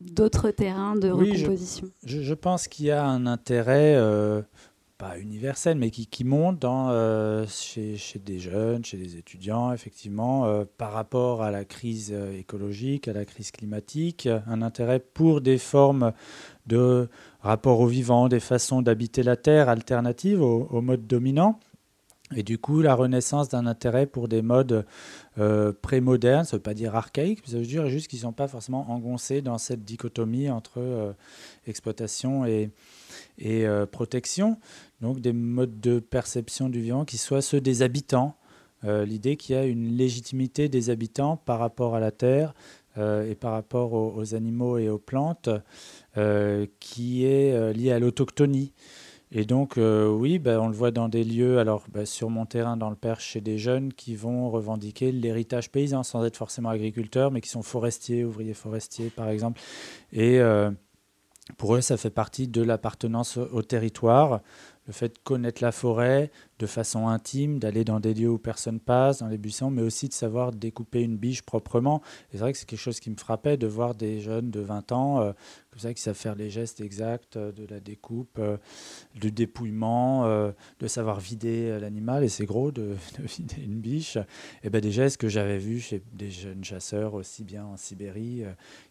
d'autres 0.00 0.50
terrains 0.50 0.96
de 0.96 1.08
recomposition? 1.08 1.88
Je, 2.04 2.20
je, 2.20 2.34
pense 2.34 2.68
qu'il 2.68 2.86
y 2.86 2.90
a 2.90 3.06
un 3.06 3.26
intérêt 3.26 3.94
universelle, 5.18 5.78
mais 5.78 5.90
qui, 5.90 6.24
monte 6.24 6.64
euh, 6.64 7.46
chez, 7.48 7.96
chez, 7.96 8.18
des 8.18 8.38
jeunes, 8.38 8.84
chez 8.84 8.96
des 8.96 9.16
étudiants, 9.16 9.72
effectivement, 9.72 10.46
euh, 10.46 10.64
par 10.78 10.92
rapport 10.92 11.42
à 11.42 11.50
la 11.50 11.64
crise 11.64 12.10
euh, 12.12 12.38
écologique, 12.38 13.08
à 13.08 13.12
la 13.12 13.24
crise 13.24 13.50
climatique, 13.50 14.28
un 14.46 14.62
intérêt 14.62 15.00
pour 15.00 15.40
des 15.40 15.58
formes 15.58 16.12
de 16.66 17.08
rapport 17.40 17.80
au 17.80 17.86
vivant, 17.86 18.28
des 18.28 18.40
façons 18.40 18.82
d'habiter 18.82 19.22
la 19.22 19.36
Terre 19.36 19.68
alternatives 19.68 20.40
au 20.40 20.80
mode 20.80 21.06
dominant. 21.06 21.60
Et 22.36 22.42
du 22.42 22.58
coup, 22.58 22.82
la 22.82 22.94
renaissance 22.94 23.48
d'un 23.48 23.66
intérêt 23.66 24.06
pour 24.06 24.28
des 24.28 24.42
modes 24.42 24.84
euh, 25.38 25.72
pré-modernes, 25.72 26.44
ça 26.44 26.56
ne 26.56 26.58
veut 26.58 26.62
pas 26.62 26.74
dire 26.74 26.94
archaïques, 26.96 27.40
ça 27.46 27.58
veut 27.58 27.66
dire 27.66 27.88
juste 27.88 28.08
qu'ils 28.08 28.18
ne 28.18 28.24
sont 28.24 28.32
pas 28.32 28.48
forcément 28.48 28.90
engoncés 28.90 29.40
dans 29.42 29.58
cette 29.58 29.84
dichotomie 29.84 30.50
entre 30.50 31.14
exploitation 31.66 32.44
et, 32.46 32.70
euh, 33.42 33.86
protection, 33.86 34.58
donc 35.00 35.20
des 35.20 35.32
modes 35.32 35.80
de 35.80 35.98
perception 35.98 36.68
du 36.68 36.80
vivant 36.80 37.04
qui 37.04 37.18
soient 37.18 37.42
ceux 37.42 37.60
des 37.60 37.82
habitants. 37.82 38.36
Euh, 38.84 39.04
l'idée 39.04 39.36
qu'il 39.36 39.54
y 39.54 39.58
a 39.58 39.64
une 39.64 39.96
légitimité 39.96 40.68
des 40.68 40.90
habitants 40.90 41.36
par 41.36 41.58
rapport 41.58 41.94
à 41.94 42.00
la 42.00 42.10
terre 42.10 42.54
euh, 42.98 43.28
et 43.28 43.34
par 43.34 43.52
rapport 43.52 43.92
aux, 43.92 44.34
animaux 44.34 44.78
et 44.78 44.88
aux 44.88 44.98
plantes 44.98 45.48
qui 46.80 47.24
est 47.24 47.72
liée 47.72 47.90
à 47.90 47.98
l'autochtonie. 47.98 48.72
Et 49.36 49.44
donc, 49.44 49.74
oui, 49.76 50.38
ben, 50.38 50.60
on 50.60 50.68
le 50.68 50.74
voit 50.74 50.92
dans 50.92 51.08
des 51.08 51.24
lieux, 51.24 51.58
alors 51.58 51.82
ben, 51.92 52.06
sur 52.06 52.30
mon 52.30 52.46
terrain 52.46 52.76
dans 52.76 52.88
le 52.88 52.94
Perche, 52.94 53.30
chez 53.30 53.40
des 53.40 53.58
jeunes 53.58 53.92
qui 53.92 54.14
vont 54.14 54.48
revendiquer 54.48 55.10
l'héritage 55.10 55.72
paysan 55.72 56.04
sans 56.04 56.24
être 56.24 56.36
forcément 56.36 56.68
agriculteurs, 56.68 57.32
mais 57.32 57.40
qui 57.40 57.48
sont 57.48 57.62
forestiers, 57.62 58.24
ouvriers 58.24 58.54
forestiers 58.54 59.10
par 59.10 59.28
exemple. 59.28 59.60
Et 60.12 60.40
pour 61.58 61.74
eux, 61.74 61.80
ça 61.80 61.96
fait 61.96 62.10
partie 62.10 62.46
de 62.46 62.62
l'appartenance 62.62 63.36
au 63.36 63.62
territoire, 63.62 64.40
le 64.86 64.92
fait 64.92 65.08
de 65.08 65.18
connaître 65.22 65.62
la 65.62 65.72
forêt, 65.72 66.30
de 66.64 66.66
façon 66.66 67.08
intime, 67.08 67.58
d'aller 67.58 67.84
dans 67.84 68.00
des 68.00 68.14
lieux 68.14 68.30
où 68.30 68.38
personne 68.38 68.80
passe, 68.80 69.18
dans 69.18 69.28
les 69.28 69.36
buissons, 69.36 69.70
mais 69.70 69.82
aussi 69.82 70.08
de 70.08 70.14
savoir 70.14 70.50
découper 70.50 71.02
une 71.02 71.18
biche 71.18 71.42
proprement. 71.42 72.00
C'est 72.32 72.38
vrai 72.38 72.52
que 72.52 72.58
c'est 72.58 72.64
quelque 72.64 72.78
chose 72.78 73.00
qui 73.00 73.10
me 73.10 73.16
frappait 73.16 73.58
de 73.58 73.66
voir 73.66 73.94
des 73.94 74.20
jeunes 74.20 74.50
de 74.50 74.60
20 74.60 74.92
ans 74.92 75.20
euh, 75.20 75.32
comme 75.70 75.80
ça 75.80 75.92
qui 75.92 76.00
savent 76.00 76.16
faire 76.16 76.36
les 76.36 76.48
gestes 76.48 76.80
exacts 76.80 77.36
euh, 77.36 77.52
de 77.52 77.66
la 77.66 77.80
découpe, 77.80 78.38
euh, 78.38 78.56
du 79.14 79.30
dépouillement, 79.30 80.24
de 80.24 80.86
savoir 80.86 81.20
vider 81.20 81.78
l'animal, 81.78 82.24
et 82.24 82.28
c'est 82.28 82.46
gros 82.46 82.70
de, 82.72 82.96
vider 83.18 83.62
une 83.62 83.80
biche. 83.80 84.16
Et 84.62 84.70
ben 84.70 84.80
des 84.80 84.92
gestes 84.92 85.18
que 85.18 85.28
j'avais 85.28 85.58
vus 85.58 85.80
chez 85.80 86.02
des 86.14 86.30
jeunes 86.30 86.64
chasseurs 86.64 87.12
aussi 87.12 87.44
bien 87.44 87.66
en 87.66 87.76
Sibérie, 87.76 88.44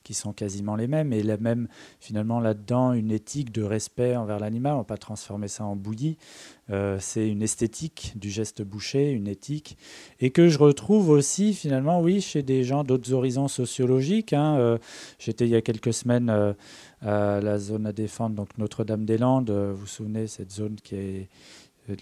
qui 0.03 0.13
sont 0.13 0.31
quasiment 0.31 0.75
les 0.75 0.87
mêmes. 0.87 1.11
Et 1.11 1.23
la 1.23 1.37
même, 1.37 1.67
finalement, 1.99 2.39
là-dedans, 2.39 2.93
une 2.93 3.11
éthique 3.11 3.51
de 3.51 3.63
respect 3.63 4.15
envers 4.15 4.39
l'animal. 4.39 4.73
On 4.73 4.79
va 4.79 4.83
pas 4.83 4.97
transformer 4.97 5.47
ça 5.47 5.65
en 5.65 5.75
bouillie. 5.75 6.17
Euh, 6.69 6.97
c'est 6.99 7.27
une 7.27 7.41
esthétique 7.41 8.13
du 8.15 8.29
geste 8.29 8.61
bouché, 8.61 9.11
une 9.11 9.27
éthique, 9.27 9.77
et 10.19 10.31
que 10.31 10.47
je 10.47 10.57
retrouve 10.57 11.09
aussi 11.09 11.53
finalement, 11.53 11.99
oui, 11.99 12.21
chez 12.21 12.41
des 12.41 12.63
gens 12.63 12.83
d'autres 12.83 13.11
horizons 13.11 13.47
sociologiques. 13.47 14.33
Hein. 14.33 14.57
Euh, 14.57 14.77
j'étais 15.19 15.45
il 15.45 15.51
y 15.51 15.55
a 15.55 15.61
quelques 15.61 15.93
semaines 15.93 16.29
euh, 16.29 16.53
à 17.01 17.41
la 17.41 17.59
zone 17.59 17.85
à 17.85 17.91
défendre, 17.91 18.35
donc 18.35 18.57
Notre-Dame-des-Landes. 18.57 19.51
vous 19.51 19.75
vous 19.75 19.87
souvenez, 19.87 20.27
cette 20.27 20.51
zone 20.51 20.75
qui 20.81 20.95
est 20.95 21.29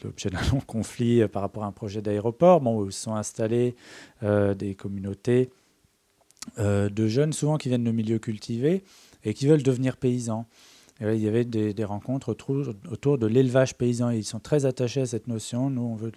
l'objet 0.03 0.30
d'un 0.30 0.41
long 0.51 0.62
conflit 0.62 1.28
par 1.28 1.41
rapport 1.41 1.64
à 1.64 1.68
un 1.68 1.72
projet 1.72 2.03
d'aéroport, 2.03 2.62
bon, 2.62 2.78
où 2.78 2.91
se 2.91 3.01
sont 3.01 3.16
installées 3.16 3.76
des 4.22 4.76
communautés 4.76 5.49
de 6.59 7.07
jeunes, 7.07 7.34
souvent 7.34 7.57
qui 7.57 7.70
viennent 7.70 7.84
de 7.84 7.91
milieux 7.91 8.20
cultivés 8.20 8.84
et 9.24 9.34
qui 9.34 9.47
veulent 9.47 9.64
devenir 9.64 9.97
paysans 9.97 10.45
il 11.02 11.18
y 11.18 11.28
avait 11.28 11.45
des, 11.45 11.84
rencontres 11.84 12.30
autour, 12.30 13.18
de 13.18 13.26
l'élevage 13.28 13.76
paysan. 13.76 14.12
ils 14.12 14.24
sont 14.24 14.39
très 14.39 14.66
attachés 14.66 15.02
à 15.02 15.06
cette 15.08 15.28
notion. 15.28 15.72
Nous, 15.72 15.82
on 15.82 15.95
veut, 15.95 16.12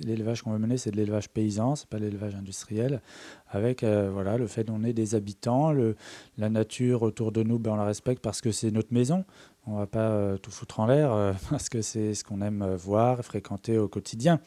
l'élevage 0.00 0.42
qu'on 0.42 0.52
veut 0.52 0.58
mener, 0.58 0.78
c'est 0.78 0.90
de 0.90 0.96
l'élevage 0.96 1.28
paysan, 1.28 1.76
c'est 1.76 1.88
pas 1.88 1.98
l'élevage 1.98 2.34
industriel. 2.34 3.02
Avec 3.50 3.82
euh, 3.82 4.08
voilà 4.10 4.38
le 4.38 4.46
fait 4.46 4.66
qu'on 4.66 4.84
ait 4.84 4.94
des 4.94 5.14
habitants, 5.14 5.70
le, 5.70 5.96
la 6.38 6.48
nature 6.48 7.02
autour 7.02 7.30
de 7.30 7.42
nous, 7.42 7.58
ben, 7.58 7.72
on 7.72 7.76
la 7.76 7.84
respecte 7.84 8.22
parce 8.22 8.40
que 8.40 8.52
c'est 8.52 8.70
notre 8.70 8.94
maison. 8.94 9.24
On 9.66 9.76
va 9.76 9.86
pas 9.86 10.08
euh, 10.08 10.38
tout 10.38 10.50
foutre 10.50 10.80
en 10.80 10.86
l'air 10.86 11.12
euh, 11.12 11.32
parce 11.50 11.68
que 11.68 11.82
c'est 11.82 12.14
ce 12.14 12.24
qu'on 12.24 12.40
aime 12.40 12.74
voir, 12.76 13.22
fréquenter 13.22 13.76
au 13.76 13.88
quotidien. 13.88 14.40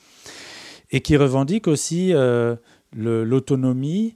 Et 0.89 1.01
qui 1.01 1.15
revendique 1.15 1.67
aussi 1.67 2.13
l'autonomie 2.95 4.15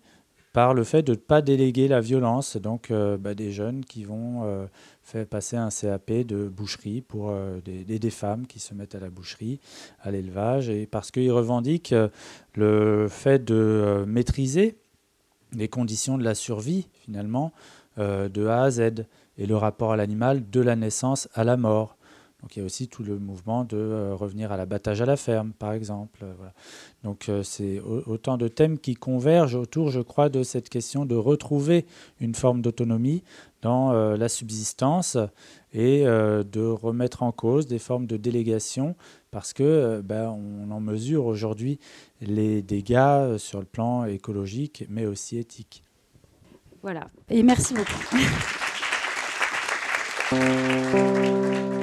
par 0.53 0.73
le 0.73 0.83
fait 0.83 1.03
de 1.03 1.11
ne 1.11 1.17
pas 1.17 1.41
déléguer 1.41 1.87
la 1.87 1.99
violence. 1.99 2.55
Donc, 2.57 2.89
ben, 2.89 3.33
des 3.33 3.51
jeunes 3.51 3.83
qui 3.83 4.05
vont 4.05 4.67
fait 5.03 5.25
passer 5.25 5.57
un 5.57 5.69
CAP 5.69 6.11
de 6.25 6.47
boucherie 6.47 7.01
pour 7.01 7.29
euh, 7.29 7.59
des, 7.63 7.99
des, 7.99 8.09
femmes 8.09 8.47
qui 8.47 8.59
se 8.59 8.73
mettent 8.73 8.95
à 8.95 8.99
la 8.99 9.09
boucherie, 9.09 9.59
à 10.01 10.11
l'élevage, 10.11 10.69
et 10.69 10.87
parce 10.87 11.11
qu'ils 11.11 11.31
revendiquent 11.31 11.93
euh, 11.93 12.07
le 12.55 13.07
fait 13.09 13.43
de 13.43 13.53
euh, 13.55 14.05
maîtriser 14.05 14.77
les 15.51 15.67
conditions 15.67 16.17
de 16.17 16.23
la 16.23 16.33
survie, 16.33 16.87
finalement, 17.05 17.51
de 17.97 18.47
A 18.47 18.63
à 18.63 18.71
Z, 18.71 19.05
et 19.37 19.45
le 19.45 19.55
rapport 19.55 19.91
à 19.91 19.97
l'animal 19.97 20.49
de 20.49 20.61
la 20.61 20.75
naissance 20.75 21.29
à 21.35 21.43
la 21.43 21.57
mort. 21.57 21.95
Donc 22.43 22.55
il 22.57 22.59
y 22.59 22.61
a 22.61 22.65
aussi 22.65 22.89
tout 22.89 23.03
le 23.03 23.17
mouvement 23.17 23.63
de 23.63 23.77
euh, 23.77 24.13
revenir 24.13 24.51
à 24.51 24.57
l'abattage 24.57 25.01
à 25.01 25.05
la 25.05 25.15
ferme, 25.15 25.53
par 25.53 25.71
exemple. 25.71 26.19
Euh, 26.23 26.33
Donc 27.05 27.29
euh, 27.29 27.41
c'est 27.41 27.79
autant 27.79 28.37
de 28.37 28.49
thèmes 28.49 28.77
qui 28.77 28.95
convergent 28.95 29.55
autour, 29.55 29.89
je 29.89 30.01
crois, 30.01 30.27
de 30.27 30.43
cette 30.43 30.67
question 30.67 31.05
de 31.05 31.15
retrouver 31.15 31.85
une 32.19 32.35
forme 32.35 32.61
d'autonomie 32.61 33.23
dans 33.61 33.93
la 33.93 34.27
subsistance 34.27 35.17
et 35.71 36.03
de 36.03 36.67
remettre 36.67 37.23
en 37.23 37.31
cause 37.31 37.65
des 37.65 37.79
formes 37.79 38.07
de 38.07 38.17
délégation 38.17 38.97
parce 39.31 39.53
que 39.53 40.01
ben, 40.03 40.31
on 40.31 40.69
en 40.69 40.81
mesure 40.81 41.25
aujourd'hui 41.25 41.79
les 42.19 42.61
dégâts 42.61 43.37
sur 43.37 43.59
le 43.59 43.65
plan 43.65 44.03
écologique 44.03 44.85
mais 44.89 45.05
aussi 45.05 45.37
éthique. 45.37 45.81
Voilà, 46.81 47.07
et 47.29 47.41
merci 47.41 47.73
beaucoup. 47.73 47.93